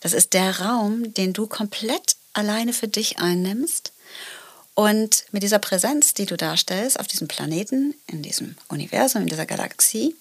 [0.00, 3.92] Das ist der Raum, den du komplett alleine für dich einnimmst.
[4.74, 9.46] Und mit dieser Präsenz, die du darstellst auf diesem Planeten, in diesem Universum, in dieser
[9.46, 10.14] Galaxie,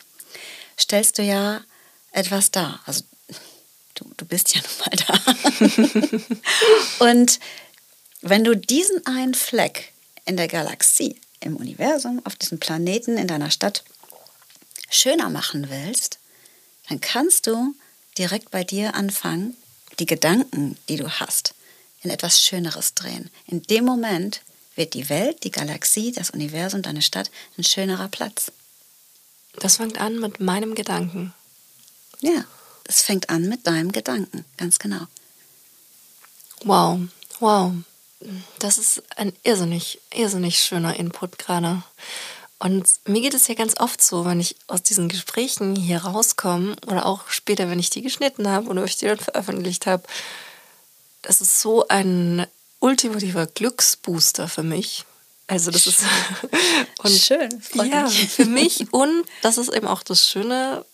[0.80, 1.62] stellst du ja
[2.12, 2.80] etwas dar.
[2.86, 3.04] Also
[3.96, 4.96] du, du bist ja nun mal
[7.00, 7.06] da.
[7.06, 7.40] Und
[8.22, 9.92] wenn du diesen einen Fleck
[10.26, 13.84] in der Galaxie, im Universum, auf diesem Planeten, in deiner Stadt
[14.90, 16.20] schöner machen willst,
[16.90, 17.76] dann kannst du
[18.18, 19.56] direkt bei dir anfangen,
[20.00, 21.54] die Gedanken, die du hast,
[22.02, 23.30] in etwas Schöneres drehen.
[23.48, 24.42] In dem Moment
[24.76, 28.52] wird die Welt, die Galaxie, das Universum, deine Stadt ein schönerer Platz.
[29.60, 31.34] Das fängt an mit meinem Gedanken.
[32.20, 32.46] Ja,
[32.84, 35.08] es fängt an mit deinem Gedanken, ganz genau.
[36.64, 37.00] Wow,
[37.40, 37.74] wow.
[38.60, 41.84] Das ist ein irrsinnig, irrsinnig schöner Input gerade.
[42.58, 46.76] Und mir geht es ja ganz oft so, wenn ich aus diesen Gesprächen hier rauskomme
[46.88, 50.04] oder auch später, wenn ich die geschnitten habe oder ich die dann veröffentlicht habe,
[51.22, 52.48] das ist so ein
[52.80, 55.06] ultimativer Glücksbooster für mich.
[55.48, 56.04] Also das ist
[57.04, 58.30] und schön, ja, mich.
[58.32, 60.86] für mich und das ist eben auch das Schöne.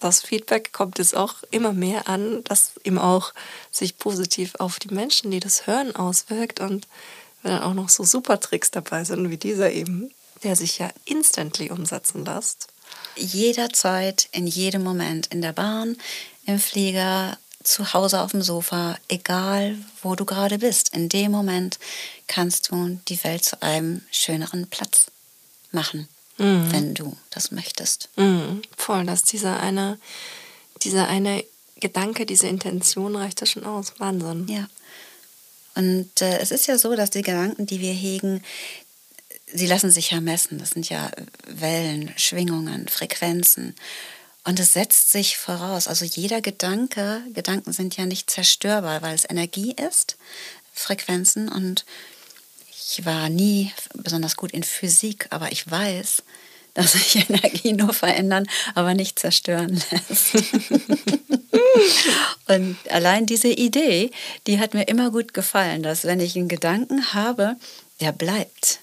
[0.00, 3.32] Das Feedback kommt jetzt auch immer mehr an, dass eben auch
[3.70, 6.88] sich positiv auf die Menschen, die das hören, auswirkt und
[7.42, 10.10] wenn dann auch noch so super Tricks dabei sind wie dieser eben,
[10.42, 12.68] der sich ja instantly umsetzen lässt.
[13.16, 15.96] Jederzeit, in jedem Moment, in der Bahn,
[16.46, 20.94] im Flieger, zu Hause auf dem Sofa, egal wo du gerade bist.
[20.94, 21.78] In dem Moment
[22.26, 25.10] kannst du die Welt zu einem schöneren Platz
[25.70, 26.08] machen,
[26.40, 26.72] mhm.
[26.72, 28.08] wenn du das möchtest.
[28.16, 28.62] Mhm.
[28.76, 29.98] Voll, dass dieser eine,
[30.82, 31.44] dieser eine
[31.76, 33.94] Gedanke, diese Intention reicht ja schon aus.
[33.98, 34.48] Wahnsinn.
[34.48, 34.68] Ja.
[35.74, 38.42] Und äh, es ist ja so, dass die Gedanken, die wir hegen,
[39.52, 40.58] sie lassen sich ja messen.
[40.58, 41.10] Das sind ja
[41.46, 43.74] Wellen, Schwingungen, Frequenzen.
[44.44, 45.86] Und es setzt sich voraus.
[45.86, 50.16] Also jeder Gedanke, Gedanken sind ja nicht zerstörbar, weil es Energie ist,
[50.72, 51.48] Frequenzen.
[51.48, 51.84] Und
[52.90, 56.22] ich war nie besonders gut in Physik, aber ich weiß,
[56.74, 60.34] dass sich Energie nur verändern, aber nicht zerstören lässt.
[62.48, 64.10] und allein diese Idee,
[64.46, 67.56] die hat mir immer gut gefallen, dass wenn ich einen Gedanken habe,
[68.00, 68.80] der bleibt.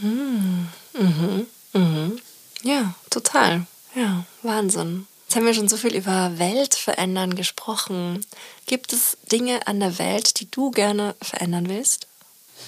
[0.00, 0.68] Mhm.
[0.92, 1.46] Mhm.
[1.72, 2.20] Mhm.
[2.62, 3.66] Ja, total.
[3.94, 5.06] Ja, Wahnsinn.
[5.26, 8.24] Jetzt haben wir schon so viel über Welt verändern gesprochen.
[8.66, 12.06] Gibt es Dinge an der Welt, die du gerne verändern willst?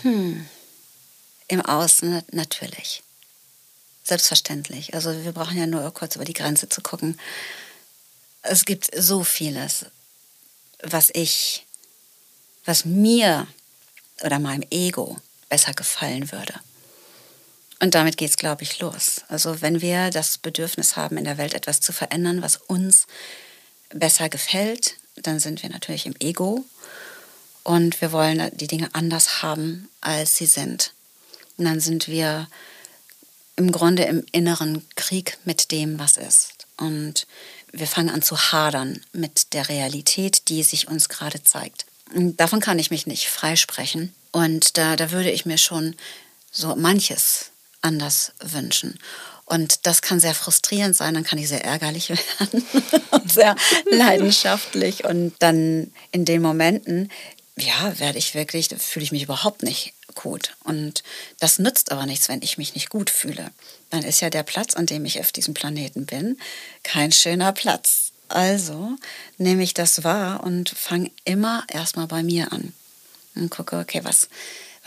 [0.03, 0.47] Hm.
[1.49, 3.03] Im Außen natürlich.
[4.05, 4.95] Selbstverständlich.
[4.95, 7.19] Also wir brauchen ja nur kurz über die Grenze zu gucken.
[8.43, 9.87] Es gibt so vieles,
[10.83, 11.67] was ich,
[12.65, 13.47] was mir
[14.23, 15.19] oder meinem Ego
[15.49, 16.55] besser gefallen würde.
[17.81, 19.23] Und damit geht es, glaube ich, los.
[19.29, 23.07] Also wenn wir das Bedürfnis haben, in der Welt etwas zu verändern, was uns
[23.89, 26.65] besser gefällt, dann sind wir natürlich im Ego
[27.71, 30.93] und wir wollen die Dinge anders haben, als sie sind.
[31.57, 32.49] Und dann sind wir
[33.55, 36.67] im Grunde im inneren Krieg mit dem, was ist.
[36.79, 37.29] Und
[37.71, 41.87] wir fangen an zu hadern mit der Realität, die sich uns gerade zeigt.
[42.13, 44.13] Und davon kann ich mich nicht freisprechen.
[44.33, 45.95] Und da, da würde ich mir schon
[46.51, 47.53] so manches
[47.83, 48.99] anders wünschen.
[49.45, 52.65] Und das kann sehr frustrierend sein, dann kann ich sehr ärgerlich werden
[53.13, 53.55] und sehr
[53.89, 55.05] leidenschaftlich.
[55.05, 57.11] Und dann in den Momenten,
[57.61, 60.57] ja, werde ich wirklich, fühle ich mich überhaupt nicht gut.
[60.65, 61.03] Und
[61.39, 63.51] das nützt aber nichts, wenn ich mich nicht gut fühle.
[63.91, 66.39] Dann ist ja der Platz, an dem ich auf diesem Planeten bin,
[66.83, 68.13] kein schöner Platz.
[68.29, 68.97] Also
[69.39, 72.73] nehme ich das wahr und fange immer erstmal bei mir an.
[73.35, 74.29] Und gucke, okay, was,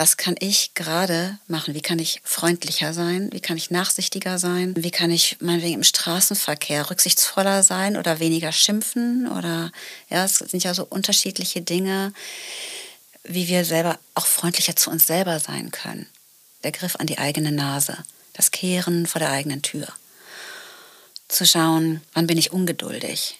[0.03, 1.75] was kann ich gerade machen?
[1.75, 3.29] Wie kann ich freundlicher sein?
[3.31, 4.73] Wie kann ich nachsichtiger sein?
[4.75, 9.31] Wie kann ich meinetwegen im Straßenverkehr rücksichtsvoller sein oder weniger schimpfen?
[9.31, 9.71] Oder
[10.09, 12.11] ja, es sind ja so unterschiedliche Dinge,
[13.23, 16.05] wie wir selber auch freundlicher zu uns selber sein können.
[16.65, 17.97] Der Griff an die eigene Nase,
[18.33, 19.87] das Kehren vor der eigenen Tür.
[21.29, 23.39] Zu schauen, wann bin ich ungeduldig?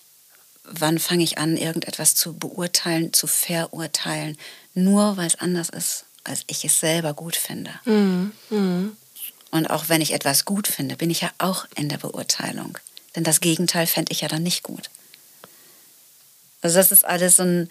[0.63, 4.37] Wann fange ich an, irgendetwas zu beurteilen, zu verurteilen,
[4.73, 7.71] nur weil es anders ist, als ich es selber gut finde.
[7.85, 8.31] Mhm.
[8.49, 8.97] Mhm.
[9.51, 12.77] Und auch wenn ich etwas gut finde, bin ich ja auch in der Beurteilung.
[13.15, 14.89] Denn das Gegenteil fände ich ja dann nicht gut.
[16.61, 17.69] Also das ist alles so ein,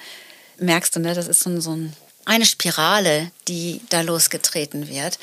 [0.59, 5.19] merkst du, ne, das ist so, ein, so ein, eine Spirale, die da losgetreten wird.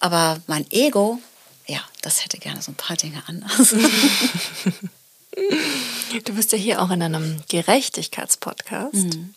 [0.00, 1.18] Aber mein Ego,
[1.66, 3.70] ja, das hätte gerne so ein paar Dinge anders.
[6.24, 8.92] du bist ja hier auch in einem Gerechtigkeitspodcast.
[8.94, 9.34] Mhm.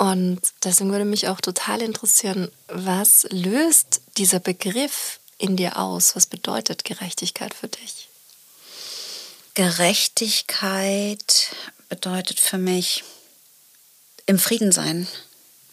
[0.00, 6.16] Und deswegen würde mich auch total interessieren, was löst dieser Begriff in dir aus?
[6.16, 8.08] Was bedeutet Gerechtigkeit für dich?
[9.52, 11.54] Gerechtigkeit
[11.90, 13.04] bedeutet für mich
[14.24, 15.06] im Frieden sein.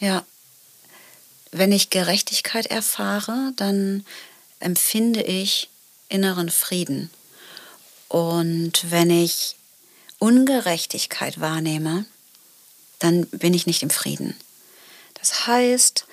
[0.01, 0.25] Ja.
[1.51, 4.05] Wenn ich Gerechtigkeit erfahre, dann
[4.59, 5.69] empfinde ich
[6.09, 7.11] inneren Frieden.
[8.09, 9.55] Und wenn ich
[10.19, 12.05] Ungerechtigkeit wahrnehme,
[12.99, 14.35] dann bin ich nicht im Frieden.
[15.15, 16.05] Das heißt,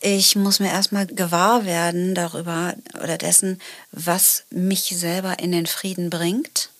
[0.00, 3.60] ich muss mir erstmal gewahr werden darüber oder dessen,
[3.90, 6.70] was mich selber in den Frieden bringt,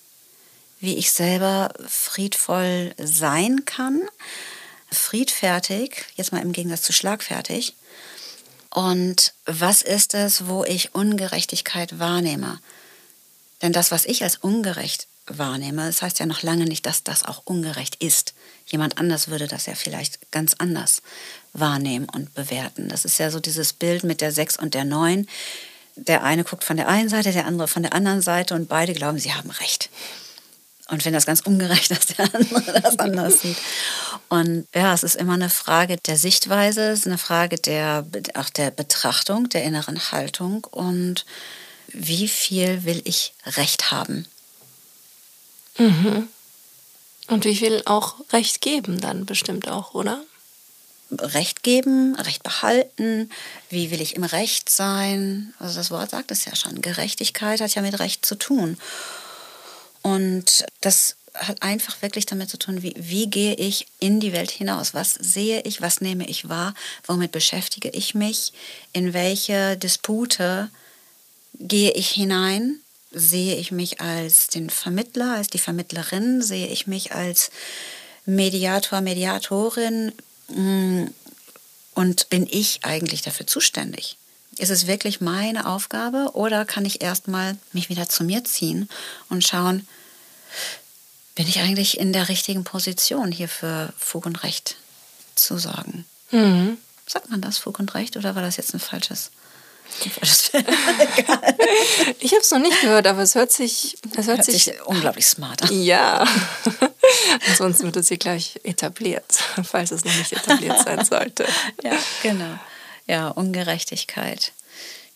[0.80, 4.02] wie ich selber friedvoll sein kann,
[4.90, 7.74] friedfertig, jetzt mal im Gegensatz zu schlagfertig.
[8.70, 12.60] Und was ist es, wo ich Ungerechtigkeit wahrnehme?
[13.62, 17.24] Denn das, was ich als ungerecht wahrnehme, das heißt ja noch lange nicht, dass das
[17.24, 18.34] auch ungerecht ist.
[18.66, 21.02] Jemand anders würde das ja vielleicht ganz anders
[21.52, 22.88] wahrnehmen und bewerten.
[22.88, 25.26] Das ist ja so dieses Bild mit der 6 und der 9.
[25.96, 28.94] Der eine guckt von der einen Seite, der andere von der anderen Seite und beide
[28.94, 29.90] glauben, sie haben recht.
[30.88, 33.56] Und finden das ganz ungerecht, dass der andere das anders sieht.
[34.28, 38.04] Und ja, es ist immer eine Frage der Sichtweise, es ist eine Frage der,
[38.34, 41.24] auch der Betrachtung, der inneren Haltung und
[41.88, 44.26] wie viel will ich Recht haben
[45.78, 46.28] Mhm.
[47.28, 50.22] Und wie viel auch Recht geben dann bestimmt auch, oder?
[51.10, 53.30] Recht geben, Recht behalten,
[53.70, 55.54] wie will ich im Recht sein?
[55.58, 56.82] Also das Wort sagt es ja schon.
[56.82, 58.78] Gerechtigkeit hat ja mit Recht zu tun.
[60.02, 64.50] Und das hat einfach wirklich damit zu tun, wie, wie gehe ich in die Welt
[64.50, 64.94] hinaus?
[64.94, 66.74] Was sehe ich, was nehme ich wahr?
[67.06, 68.52] Womit beschäftige ich mich?
[68.92, 70.70] In welche Dispute
[71.54, 72.80] gehe ich hinein?
[73.14, 77.50] Sehe ich mich als den Vermittler, als die Vermittlerin, sehe ich mich als
[78.26, 80.12] Mediator, Mediatorin
[80.48, 81.06] mm,
[81.94, 84.16] und bin ich eigentlich dafür zuständig?
[84.58, 88.88] Ist es wirklich meine Aufgabe oder kann ich erstmal mich wieder zu mir ziehen
[89.28, 89.86] und schauen,
[91.34, 94.76] bin ich eigentlich in der richtigen Position hier für Fug und Recht
[95.34, 96.04] zu sorgen?
[96.30, 96.78] Mhm.
[97.06, 99.30] Sagt man das, Fug und Recht, oder war das jetzt ein falsches?
[102.20, 104.82] ich habe es noch nicht gehört, aber es hört sich, es hört, hört sich, sich,
[104.86, 105.82] unglaublich smart an.
[105.82, 106.26] Ja.
[107.48, 109.24] Ansonsten wird es hier gleich etabliert,
[109.64, 111.46] falls es noch nicht etabliert sein sollte.
[111.82, 112.58] Ja, genau.
[113.06, 114.52] Ja, Ungerechtigkeit.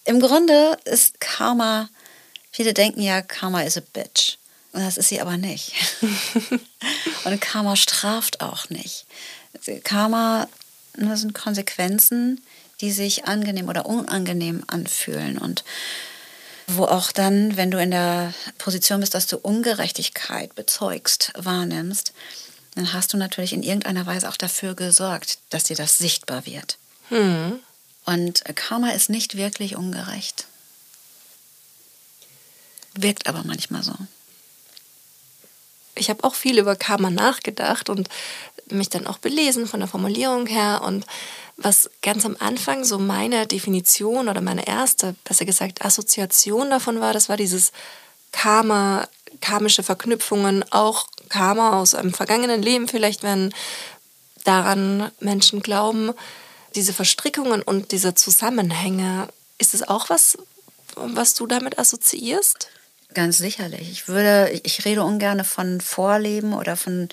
[0.04, 1.88] Im Grunde ist Karma,
[2.50, 4.36] viele denken ja, Karma is a bitch.
[4.72, 5.72] Das ist sie aber nicht.
[7.24, 9.06] Und Karma straft auch nicht.
[9.82, 10.46] Karma
[11.06, 12.40] das sind Konsequenzen,
[12.80, 15.64] die sich angenehm oder unangenehm anfühlen und
[16.66, 22.12] wo auch dann, wenn du in der Position bist, dass du Ungerechtigkeit bezeugst, wahrnimmst,
[22.74, 26.76] dann hast du natürlich in irgendeiner Weise auch dafür gesorgt, dass dir das sichtbar wird.
[27.08, 27.58] Hm.
[28.04, 30.46] Und Karma ist nicht wirklich ungerecht.
[32.94, 33.94] Wirkt aber manchmal so.
[35.98, 38.08] Ich habe auch viel über Karma nachgedacht und
[38.70, 40.82] mich dann auch belesen von der Formulierung her.
[40.84, 41.06] Und
[41.56, 47.12] was ganz am Anfang so meine Definition oder meine erste, besser gesagt, Assoziation davon war,
[47.12, 47.72] das war dieses
[48.32, 49.08] Karma,
[49.40, 53.52] karmische Verknüpfungen, auch Karma aus einem vergangenen Leben vielleicht, wenn
[54.44, 56.12] daran Menschen glauben,
[56.74, 59.28] diese Verstrickungen und diese Zusammenhänge,
[59.58, 60.38] ist es auch was,
[60.94, 62.68] was du damit assoziierst?
[63.14, 63.90] Ganz sicherlich.
[63.90, 67.08] Ich würde, ich rede ungern von Vorleben oder von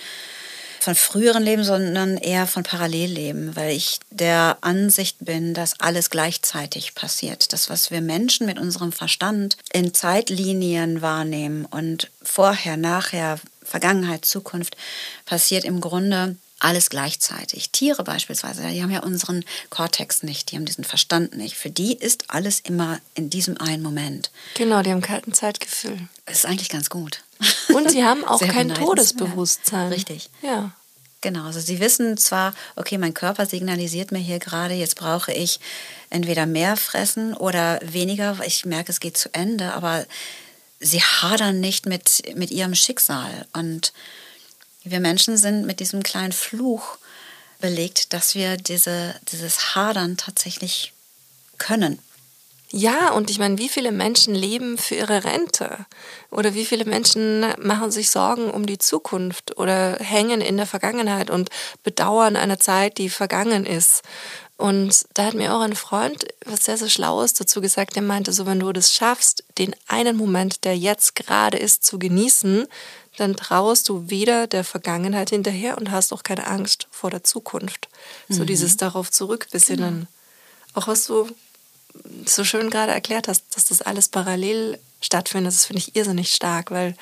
[0.86, 6.94] von früheren Leben, sondern eher von Parallelleben, weil ich der Ansicht bin, dass alles gleichzeitig
[6.94, 7.54] passiert.
[7.54, 14.78] Das, was wir Menschen mit unserem Verstand in Zeitlinien wahrnehmen und vorher, nachher, Vergangenheit, Zukunft,
[15.26, 17.72] passiert im Grunde alles gleichzeitig.
[17.72, 21.56] Tiere beispielsweise, die haben ja unseren Kortex nicht, die haben diesen Verstand nicht.
[21.56, 24.32] Für die ist alles immer in diesem einen Moment.
[24.56, 26.00] Genau, die haben kalten Zeitgefühl.
[26.26, 27.24] Das ist eigentlich ganz gut.
[27.74, 29.92] Und sie haben auch kein Todesbewusstsein.
[29.92, 30.30] Richtig.
[30.42, 30.72] Ja.
[31.22, 35.60] Genau, also sie wissen zwar, okay, mein Körper signalisiert mir hier gerade, jetzt brauche ich
[36.12, 40.06] entweder mehr fressen oder weniger, weil ich merke, es geht zu Ende, aber
[40.80, 43.48] sie hadern nicht mit, mit ihrem Schicksal.
[43.54, 43.92] Und
[44.92, 46.98] wir Menschen sind mit diesem kleinen Fluch
[47.60, 50.94] belegt, dass wir diese, dieses Hadern tatsächlich
[51.58, 52.00] können.
[52.72, 55.86] Ja, und ich meine, wie viele Menschen leben für ihre Rente?
[56.30, 61.30] Oder wie viele Menschen machen sich Sorgen um die Zukunft oder hängen in der Vergangenheit
[61.30, 61.50] und
[61.84, 64.02] bedauern eine Zeit, die vergangen ist?
[64.58, 67.96] Und da hat mir auch ein Freund was sehr, sehr Schlaues dazu gesagt.
[67.96, 72.00] Der meinte so, wenn du das schaffst, den einen Moment, der jetzt gerade ist, zu
[72.00, 72.66] genießen,
[73.18, 77.90] dann trauerst du weder der Vergangenheit hinterher und hast auch keine Angst vor der Zukunft.
[78.28, 78.34] Mhm.
[78.34, 79.94] So dieses darauf zurückbesinnen.
[80.00, 80.08] Genau.
[80.74, 81.30] Auch was du
[82.26, 86.72] so schön gerade erklärt hast, dass das alles parallel stattfindet, das finde ich irrsinnig stark,
[86.72, 86.96] weil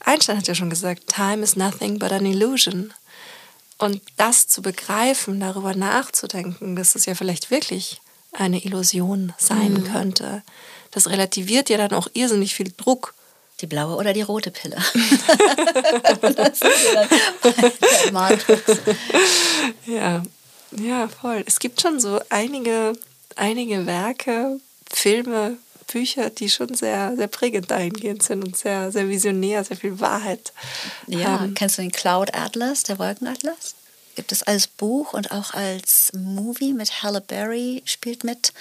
[0.00, 2.92] Einstein hat ja schon gesagt, Time is nothing but an illusion.
[3.78, 8.00] Und das zu begreifen, darüber nachzudenken, dass es ja vielleicht wirklich
[8.32, 9.84] eine Illusion sein mhm.
[9.84, 10.42] könnte,
[10.90, 13.14] das relativiert ja dann auch irrsinnig viel Druck.
[13.60, 14.76] Die blaue oder die rote Pille.
[19.86, 20.22] ja,
[20.72, 21.42] ja, voll.
[21.46, 22.92] Es gibt schon so einige
[23.36, 24.58] einige Werke,
[24.90, 30.00] Filme, Bücher, die schon sehr, sehr prägend dahingehend sind und sehr, sehr visionär, sehr viel
[30.00, 30.52] Wahrheit.
[31.06, 31.54] Ja, haben.
[31.54, 33.74] kennst du den Cloud Atlas, der Wolkenatlas?
[34.16, 38.52] Gibt es als Buch und auch als Movie mit Halle Berry spielt mit.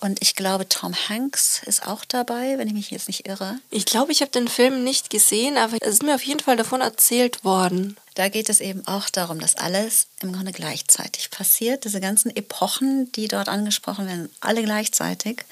[0.00, 3.58] Und ich glaube, Tom Hanks ist auch dabei, wenn ich mich jetzt nicht irre.
[3.70, 6.56] Ich glaube, ich habe den Film nicht gesehen, aber es ist mir auf jeden Fall
[6.56, 7.98] davon erzählt worden.
[8.14, 11.84] Da geht es eben auch darum, dass alles im Grunde gleichzeitig passiert.
[11.84, 15.44] Diese ganzen Epochen, die dort angesprochen werden, alle gleichzeitig.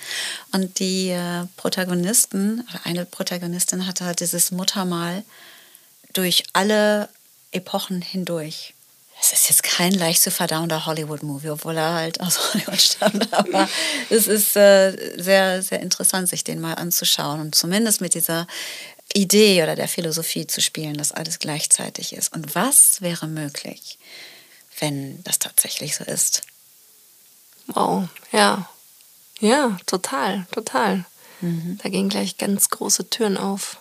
[0.52, 5.24] Und die äh, Protagonisten, oder eine Protagonistin hatte halt dieses Muttermal
[6.14, 7.10] durch alle
[7.52, 8.74] Epochen hindurch
[9.20, 13.32] es ist jetzt kein leicht zu verdauender Hollywood-Movie, obwohl er halt aus Hollywood stammt.
[13.32, 13.68] Aber
[14.10, 18.46] es ist äh, sehr, sehr interessant, sich den mal anzuschauen und zumindest mit dieser
[19.14, 22.32] Idee oder der Philosophie zu spielen, dass alles gleichzeitig ist.
[22.32, 23.98] Und was wäre möglich,
[24.78, 26.42] wenn das tatsächlich so ist?
[27.68, 28.68] Wow, ja.
[29.40, 31.04] Ja, total, total.
[31.40, 31.78] Mhm.
[31.82, 33.78] Da gehen gleich ganz große Türen auf.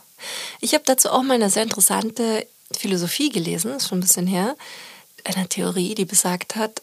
[0.62, 4.56] Ich habe dazu auch mal eine sehr interessante Philosophie gelesen, ist schon ein bisschen her
[5.28, 6.82] einer Theorie, die besagt hat,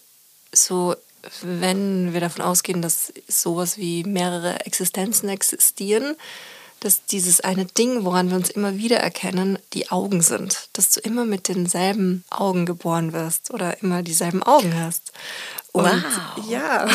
[0.52, 0.94] so
[1.42, 6.16] wenn wir davon ausgehen, dass sowas wie mehrere Existenzen existieren,
[6.80, 10.68] dass dieses eine Ding, woran wir uns immer wieder erkennen, die Augen sind.
[10.74, 15.12] Dass du immer mit denselben Augen geboren wirst oder immer dieselben Augen hast.
[15.72, 16.48] Und wow.
[16.48, 16.86] Ja.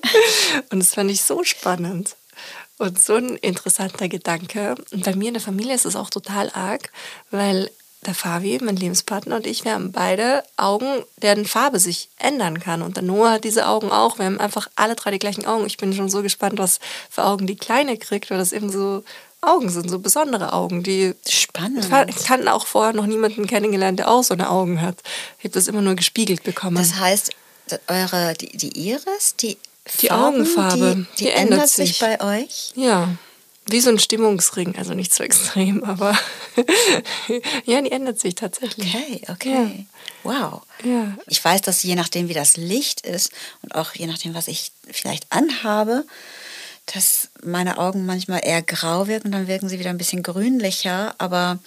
[0.70, 2.16] Und das fand ich so spannend.
[2.78, 4.74] Und so ein interessanter Gedanke.
[4.90, 6.90] Und bei mir in der Familie ist es auch total arg,
[7.30, 7.70] weil
[8.06, 10.86] der Fabi, mein Lebenspartner und ich, wir haben beide Augen,
[11.22, 12.82] deren Farbe sich ändern kann.
[12.82, 14.18] Und der Noah hat diese Augen auch.
[14.18, 15.66] Wir haben einfach alle drei die gleichen Augen.
[15.66, 16.78] Ich bin schon so gespannt, was
[17.10, 19.04] für Augen die Kleine kriegt, weil das eben so
[19.40, 20.82] Augen sind, so besondere Augen.
[20.82, 21.88] Die Spannend.
[22.08, 24.98] Ich kann auch vorher noch niemanden kennengelernt, der auch so eine Augen hat.
[25.38, 26.76] Ich habe das immer nur gespiegelt bekommen.
[26.76, 27.30] Das heißt,
[27.88, 29.58] eure, die, die Iris, die,
[30.00, 32.72] die Farben, Augenfarbe, die, die, die ändert sich bei euch?
[32.74, 33.10] Ja.
[33.68, 36.16] Wie so ein Stimmungsring, also nicht so extrem, aber
[37.64, 38.94] ja, die ändert sich tatsächlich.
[38.94, 39.86] Okay, okay.
[40.24, 40.30] Ja.
[40.30, 40.62] Wow.
[40.84, 41.16] Ja.
[41.26, 43.30] Ich weiß, dass je nachdem, wie das Licht ist
[43.62, 46.04] und auch je nachdem, was ich vielleicht anhabe,
[46.86, 51.14] dass meine Augen manchmal eher grau wirken, dann wirken sie wieder ein bisschen grünlicher.
[51.18, 51.58] Aber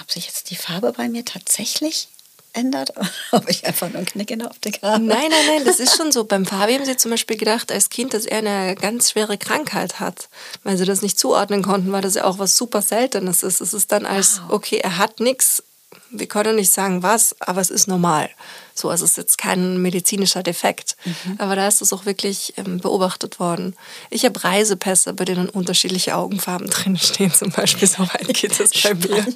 [0.00, 2.08] ob sich jetzt die Farbe bei mir tatsächlich
[2.54, 2.92] ändert,
[3.32, 5.02] ob ich einfach nur einen Knick in der Optik habe.
[5.02, 6.24] Nein, nein, nein, das ist schon so.
[6.24, 10.00] Beim Fabi haben sie zum Beispiel gedacht, als Kind, dass er eine ganz schwere Krankheit
[10.00, 10.28] hat,
[10.62, 13.60] weil sie das nicht zuordnen konnten, weil das ja auch was super Seltenes ist.
[13.60, 14.54] Es ist dann als, wow.
[14.54, 15.62] okay, er hat nichts,
[16.10, 18.30] wir können nicht sagen was, aber es ist normal.
[18.74, 20.96] So, also es ist jetzt kein medizinischer Defekt.
[21.04, 21.36] Mhm.
[21.38, 23.76] Aber da ist es auch wirklich ähm, beobachtet worden.
[24.10, 27.88] Ich habe Reisepässe, bei denen unterschiedliche Augenfarben drin stehen, zum Beispiel.
[27.88, 29.26] So weit geht es bei mir.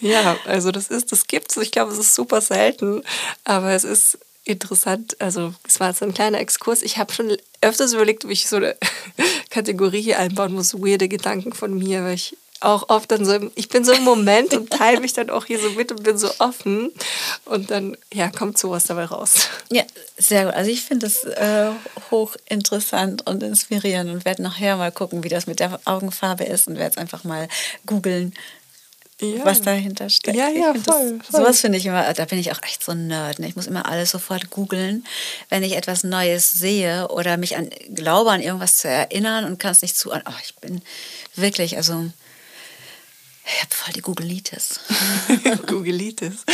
[0.00, 1.56] ja, also das ist, das gibt es.
[1.56, 3.02] Ich glaube, es ist super selten,
[3.44, 5.20] aber es ist interessant.
[5.20, 6.82] Also es war jetzt ein kleiner Exkurs.
[6.82, 8.76] Ich habe schon öfters überlegt, ob ich so eine
[9.50, 13.68] Kategorie hier einbauen muss, weirde Gedanken von mir, weil ich auch oft dann so, ich
[13.68, 16.30] bin so im Moment und teile mich dann auch hier so mit und bin so
[16.38, 16.90] offen.
[17.44, 19.48] Und dann, ja, kommt sowas dabei raus.
[19.70, 19.82] Ja,
[20.16, 20.54] sehr gut.
[20.54, 21.70] Also ich finde es äh,
[22.10, 26.76] hochinteressant und inspirierend und werde nachher mal gucken, wie das mit der Augenfarbe ist und
[26.76, 27.48] werde es einfach mal
[27.86, 28.34] googeln
[29.20, 29.44] ja.
[29.44, 30.36] was dahinter steckt.
[30.36, 30.82] Ja, ja, voll,
[31.18, 31.40] das, voll.
[31.40, 33.38] Sowas finde ich immer, da bin ich auch echt so ein Nerd.
[33.38, 33.48] Ne?
[33.48, 35.06] Ich muss immer alles sofort googeln,
[35.48, 39.72] wenn ich etwas Neues sehe oder mich an glaube, an irgendwas zu erinnern und kann
[39.72, 40.12] es nicht zu.
[40.12, 40.82] Oh, ich bin
[41.36, 42.10] wirklich, also
[43.46, 44.80] ich habe voll die Googleitis.
[45.66, 46.44] Googleitis.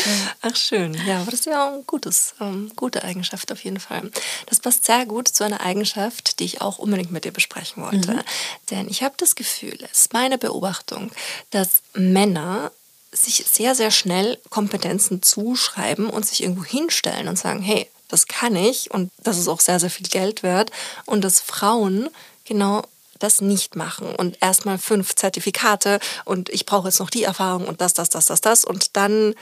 [0.43, 0.95] Ach schön.
[1.07, 4.11] Ja, aber das ist ja auch eine gutes, ähm, gute Eigenschaft auf jeden Fall.
[4.47, 8.15] Das passt sehr gut zu einer Eigenschaft, die ich auch unbedingt mit dir besprechen wollte.
[8.15, 8.23] Mhm.
[8.71, 11.13] Denn ich habe das Gefühl, es ist meine Beobachtung,
[11.51, 12.73] dass Männer
[13.13, 18.57] sich sehr, sehr schnell Kompetenzen zuschreiben und sich irgendwo hinstellen und sagen, hey, das kann
[18.57, 20.73] ich und das ist auch sehr, sehr viel Geld wert.
[21.07, 22.09] Und dass Frauen
[22.45, 22.83] genau
[23.21, 27.81] das nicht machen und erstmal fünf Zertifikate und ich brauche jetzt noch die Erfahrung und
[27.81, 29.35] das, das, das, das, das und dann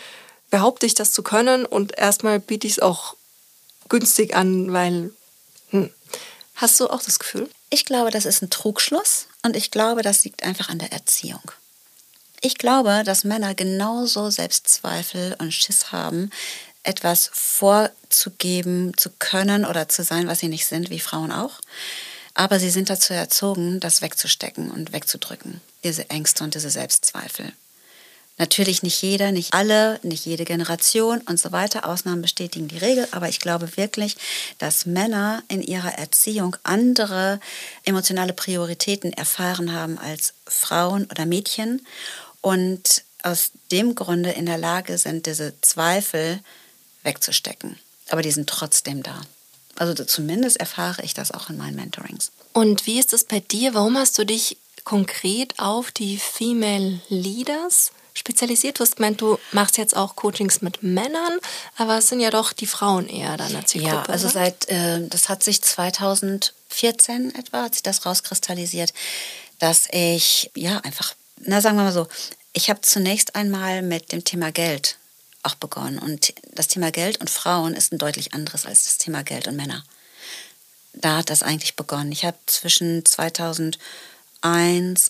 [0.51, 3.17] behaupte ich das zu können und erstmal biete ich es auch
[3.89, 5.11] günstig an, weil
[5.71, 5.91] hm.
[6.57, 7.49] hast du auch das Gefühl?
[7.71, 11.43] Ich glaube, das ist ein Trugschluss und ich glaube, das liegt einfach an der Erziehung.
[12.41, 16.31] Ich glaube, dass Männer genauso Selbstzweifel und Schiss haben,
[16.85, 21.61] etwas vorzugeben zu können oder zu sein, was sie nicht sind, wie Frauen auch.
[22.39, 27.53] Aber sie sind dazu erzogen, das wegzustecken und wegzudrücken, diese Ängste und diese Selbstzweifel.
[28.37, 31.85] Natürlich nicht jeder, nicht alle, nicht jede Generation und so weiter.
[31.85, 34.17] Ausnahmen bestätigen die Regel, aber ich glaube wirklich,
[34.59, 37.41] dass Männer in ihrer Erziehung andere
[37.85, 41.85] emotionale Prioritäten erfahren haben als Frauen oder Mädchen
[42.41, 46.39] und aus dem Grunde in der Lage sind, diese Zweifel
[47.03, 47.81] wegzustecken.
[48.11, 49.23] Aber die sind trotzdem da.
[49.79, 52.33] Also zumindest erfahre ich das auch in meinen Mentorings.
[52.53, 53.75] Und wie ist es bei dir?
[53.75, 58.79] Warum hast du dich konkret auf die Female Leaders spezialisiert?
[58.79, 61.39] Du hast gemeint, du machst jetzt auch Coachings mit Männern,
[61.77, 64.09] aber es sind ja doch die Frauen eher deiner Zielgruppe.
[64.09, 68.93] Ja, also seit, äh, das hat sich 2014 etwa, hat sich das rauskristallisiert,
[69.61, 72.09] dass ich, ja, einfach, na sagen wir mal so,
[72.53, 74.97] ich habe zunächst einmal mit dem Thema Geld
[75.43, 75.99] auch begonnen.
[75.99, 79.57] Und das Thema Geld und Frauen ist ein deutlich anderes als das Thema Geld und
[79.57, 79.85] Männer.
[80.95, 82.13] Da hat das eigentlich begonnen.
[82.13, 83.79] Ich habe zwischen 2001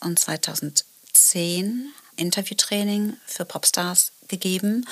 [0.01, 4.87] und 2010 Interviewtraining für Popstars gegeben.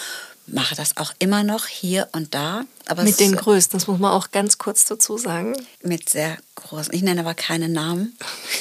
[0.49, 2.65] Mache das auch immer noch hier und da.
[2.87, 5.57] Aber mit den Größten, das muss man auch ganz kurz dazu sagen.
[5.83, 6.95] Mit sehr großen.
[6.95, 8.17] Ich nenne aber keine Namen.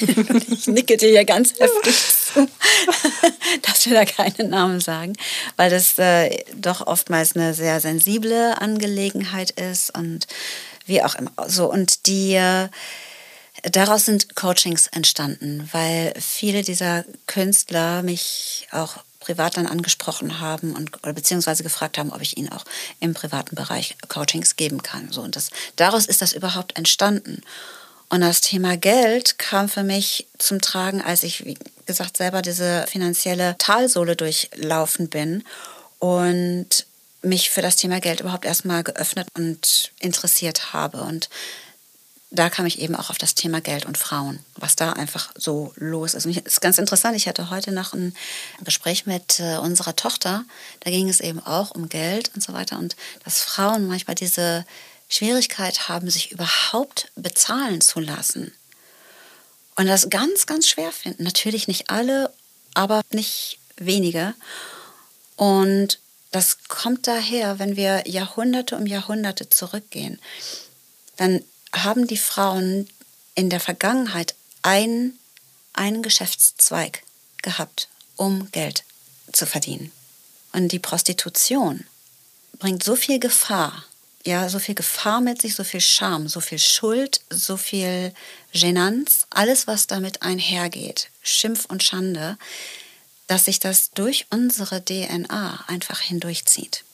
[0.50, 1.94] ich nicke dir hier ganz heftig
[2.34, 2.48] zu,
[3.62, 5.12] dass wir da keine Namen sagen,
[5.56, 10.26] weil das äh, doch oftmals eine sehr sensible Angelegenheit ist und
[10.86, 11.32] wie auch immer.
[11.46, 12.34] So, und die.
[12.34, 12.68] Äh,
[13.62, 21.02] daraus sind Coachings entstanden, weil viele dieser Künstler mich auch privat dann angesprochen haben und
[21.02, 22.64] oder beziehungsweise gefragt haben, ob ich ihnen auch
[23.00, 25.10] im privaten Bereich Coachings geben kann.
[25.10, 27.42] So und das daraus ist das überhaupt entstanden.
[28.08, 32.86] Und das Thema Geld kam für mich zum Tragen, als ich, wie gesagt, selber diese
[32.86, 35.42] finanzielle Talsohle durchlaufen bin
[35.98, 36.86] und
[37.22, 40.98] mich für das Thema Geld überhaupt erstmal geöffnet und interessiert habe.
[40.98, 41.28] Und
[42.30, 45.72] da kam ich eben auch auf das Thema Geld und Frauen, was da einfach so
[45.76, 46.26] los ist.
[46.26, 48.14] Und es ist ganz interessant, ich hatte heute noch ein
[48.64, 50.44] Gespräch mit äh, unserer Tochter,
[50.80, 54.66] da ging es eben auch um Geld und so weiter und dass Frauen manchmal diese
[55.08, 58.52] Schwierigkeit haben, sich überhaupt bezahlen zu lassen.
[59.76, 61.22] Und das ganz, ganz schwer finden.
[61.22, 62.32] Natürlich nicht alle,
[62.74, 64.34] aber nicht wenige.
[65.36, 66.00] Und
[66.32, 70.18] das kommt daher, wenn wir Jahrhunderte um Jahrhunderte zurückgehen,
[71.16, 71.42] dann
[71.74, 72.88] haben die Frauen
[73.34, 75.18] in der Vergangenheit einen,
[75.72, 77.02] einen Geschäftszweig
[77.42, 78.84] gehabt, um Geld
[79.32, 79.92] zu verdienen.
[80.52, 81.84] Und die Prostitution
[82.58, 83.84] bringt so viel Gefahr,
[84.24, 88.12] ja, so viel Gefahr mit sich, so viel Scham, so viel Schuld, so viel
[88.52, 92.36] Genanz, alles, was damit einhergeht, Schimpf und Schande,
[93.28, 96.84] dass sich das durch unsere DNA einfach hindurchzieht.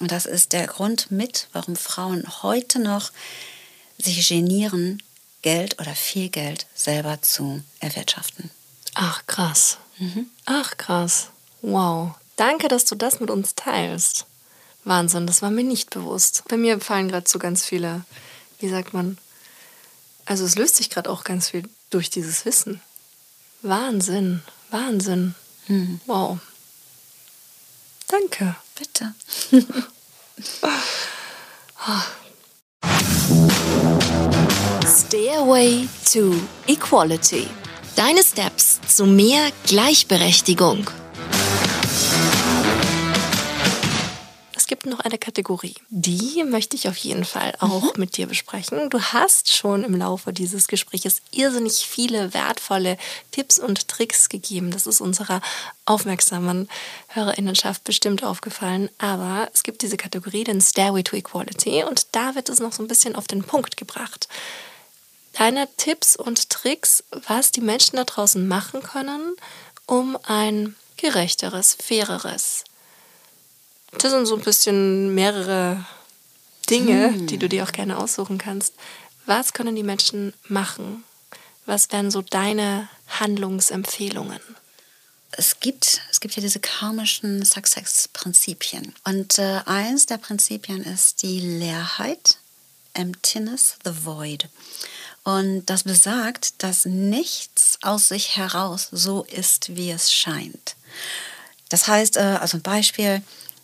[0.00, 3.10] Und das ist der Grund mit, warum Frauen heute noch
[3.98, 5.02] sich genieren,
[5.42, 8.50] Geld oder viel Geld selber zu erwirtschaften.
[8.94, 9.78] Ach, krass.
[9.98, 10.30] Mhm.
[10.46, 11.28] Ach, krass.
[11.60, 12.14] Wow.
[12.36, 14.26] Danke, dass du das mit uns teilst.
[14.84, 16.44] Wahnsinn, das war mir nicht bewusst.
[16.48, 18.04] Bei mir fallen gerade so ganz viele,
[18.58, 19.18] wie sagt man,
[20.26, 22.80] also es löst sich gerade auch ganz viel durch dieses Wissen.
[23.62, 25.34] Wahnsinn, Wahnsinn.
[25.68, 26.00] Mhm.
[26.06, 26.38] Wow.
[28.08, 28.56] Danke.
[28.76, 29.14] Bitte.
[35.14, 36.34] Stairway to
[36.66, 37.46] Equality.
[37.94, 40.90] Deine Steps zu mehr Gleichberechtigung.
[44.56, 45.76] Es gibt noch eine Kategorie.
[45.88, 48.00] Die möchte ich auf jeden Fall auch mhm.
[48.00, 48.90] mit dir besprechen.
[48.90, 52.98] Du hast schon im Laufe dieses Gespräches irrsinnig viele wertvolle
[53.30, 54.72] Tipps und Tricks gegeben.
[54.72, 55.40] Das ist unserer
[55.86, 56.68] aufmerksamen
[57.06, 58.90] Hörerinnenschaft bestimmt aufgefallen.
[58.98, 61.84] Aber es gibt diese Kategorie, den Stairway to Equality.
[61.84, 64.26] Und da wird es noch so ein bisschen auf den Punkt gebracht.
[65.34, 69.36] Deine Tipps und Tricks, was die Menschen da draußen machen können,
[69.86, 72.64] um ein gerechteres, faireres,
[73.98, 75.84] das sind so ein bisschen mehrere
[76.68, 77.26] Dinge, hm.
[77.26, 78.74] die du dir auch gerne aussuchen kannst.
[79.26, 81.04] Was können die Menschen machen?
[81.66, 84.40] Was wären so deine Handlungsempfehlungen?
[85.32, 88.94] Es gibt, es gibt ja diese karmischen Success-Prinzipien.
[89.04, 92.38] Und äh, eins der Prinzipien ist die Leerheit,
[92.92, 94.48] Emptiness, the Void.
[95.24, 100.76] Und das besagt, dass nichts aus sich heraus so ist, wie es scheint.
[101.70, 103.22] Das heißt, äh, also ein Beispiel,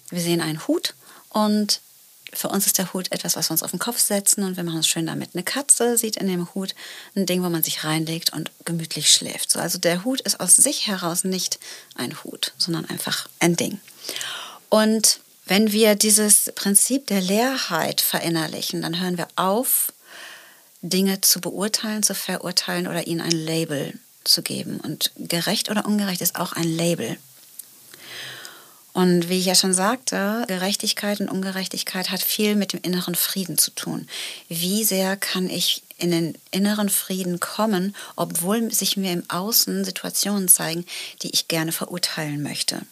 [0.09, 0.95] wir sehen einen Hut
[1.29, 1.81] und
[2.33, 4.65] für uns ist der Hut etwas, was wir uns auf den Kopf setzen und wir
[4.65, 5.31] machen es schön damit.
[5.35, 6.75] Eine Katze sieht in dem Hut
[7.17, 9.51] ein Ding, wo man sich reinlegt und gemütlich schläft.
[9.51, 11.59] So, also der Hut ist aus sich heraus nicht
[11.97, 13.81] ein Hut, sondern einfach ein Ding.
[14.69, 19.93] Und wenn wir dieses Prinzip der Leerheit verinnerlichen, dann hören wir auf,
[20.83, 24.81] Dinge zu beurteilen, zu verurteilen oder ihnen ein Label zu geben.
[24.81, 27.17] Und gerecht oder ungerecht ist auch ein Label.
[28.93, 33.57] Und wie ich ja schon sagte, Gerechtigkeit und Ungerechtigkeit hat viel mit dem inneren Frieden
[33.57, 34.09] zu tun.
[34.49, 40.49] Wie sehr kann ich in den inneren Frieden kommen, obwohl sich mir im Außen Situationen
[40.49, 40.85] zeigen,
[41.23, 42.83] die ich gerne verurteilen möchte.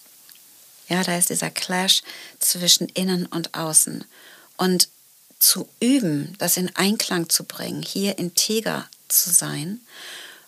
[0.88, 2.02] Ja, da ist dieser Clash
[2.38, 4.04] zwischen innen und außen.
[4.56, 4.88] Und
[5.38, 9.80] zu üben, das in Einklang zu bringen, hier integer zu sein.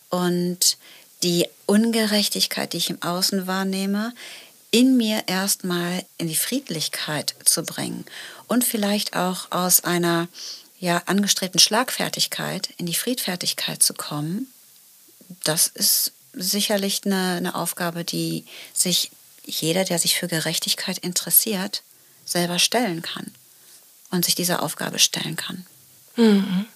[0.08, 0.76] Und
[1.22, 4.12] die Ungerechtigkeit, die ich im Außen wahrnehme,
[4.70, 8.04] in mir erstmal in die Friedlichkeit zu bringen
[8.46, 10.28] und vielleicht auch aus einer
[10.78, 14.46] ja angestrebten Schlagfertigkeit in die Friedfertigkeit zu kommen,
[15.44, 19.10] das ist sicherlich eine, eine Aufgabe, die sich
[19.44, 21.82] jeder, der sich für Gerechtigkeit interessiert,
[22.24, 23.32] selber stellen kann
[24.10, 25.66] und sich dieser Aufgabe stellen kann.
[26.16, 26.66] Mhm.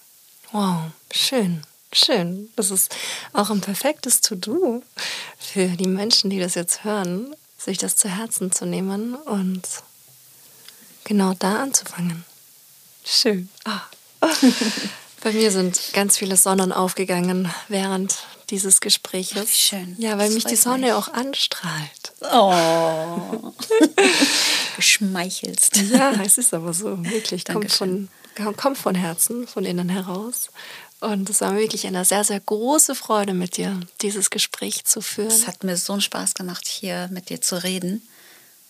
[0.53, 1.63] Wow, schön.
[1.93, 2.51] Schön.
[2.57, 2.95] Das ist
[3.33, 4.83] auch ein perfektes To-Do
[5.39, 9.63] für die Menschen, die das jetzt hören sich das zu Herzen zu nehmen und
[11.05, 12.25] genau da anzufangen.
[13.05, 13.49] Schön.
[13.65, 13.81] Ah.
[15.23, 18.19] Bei mir sind ganz viele Sonnen aufgegangen während
[18.51, 19.59] dieses Gespräches.
[19.59, 19.97] Schön.
[19.99, 20.93] Ja, weil das mich die Sonne mich.
[20.93, 22.13] auch anstrahlt.
[22.33, 23.53] Oh.
[24.77, 25.77] Geschmeichelst.
[25.77, 27.45] Ja, es ist aber so, wirklich.
[27.45, 28.09] Kommt von,
[28.57, 30.51] kommt von Herzen, von innen heraus.
[31.01, 35.03] Und es war mir wirklich eine sehr, sehr große Freude mit dir, dieses Gespräch zu
[35.03, 35.29] führen.
[35.29, 38.03] Es hat mir so einen Spaß gemacht, hier mit dir zu reden.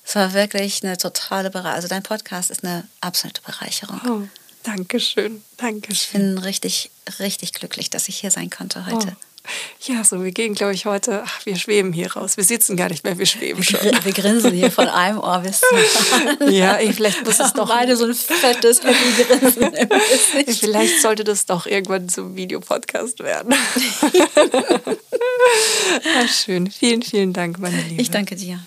[0.04, 1.76] Es war wirklich eine totale Bereicherung.
[1.76, 4.00] Also dein Podcast ist eine absolute Bereicherung.
[4.06, 4.28] Oh,
[4.64, 5.94] Dankeschön, Dankeschön.
[5.94, 9.16] Ich bin richtig, richtig glücklich, dass ich hier sein konnte heute.
[9.16, 9.33] Oh.
[9.86, 12.38] Ja, so, wir gehen, glaube ich, heute, ach, wir schweben hier raus.
[12.38, 13.80] Wir sitzen gar nicht mehr, wir schweben schon.
[14.02, 15.76] Wir grinsen hier von einem Ohr bis zum
[16.20, 16.54] anderen.
[16.54, 17.68] Ja, vielleicht muss es doch.
[17.68, 19.76] Beide so ein fettes, Grinsen
[20.58, 23.52] Vielleicht sollte das doch irgendwann zum Videopodcast werden.
[26.18, 26.70] Ach, schön.
[26.70, 28.00] Vielen, vielen Dank, meine Liebe.
[28.00, 28.60] Ich danke dir.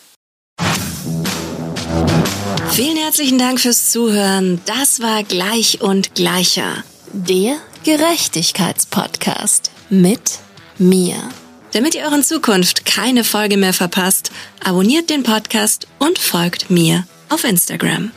[2.71, 4.61] Vielen herzlichen Dank fürs Zuhören.
[4.65, 6.83] Das war Gleich und Gleicher.
[7.11, 10.39] Der Gerechtigkeitspodcast mit
[10.79, 11.15] mir.
[11.73, 14.31] Damit ihr euren Zukunft keine Folge mehr verpasst,
[14.63, 18.11] abonniert den Podcast und folgt mir auf Instagram.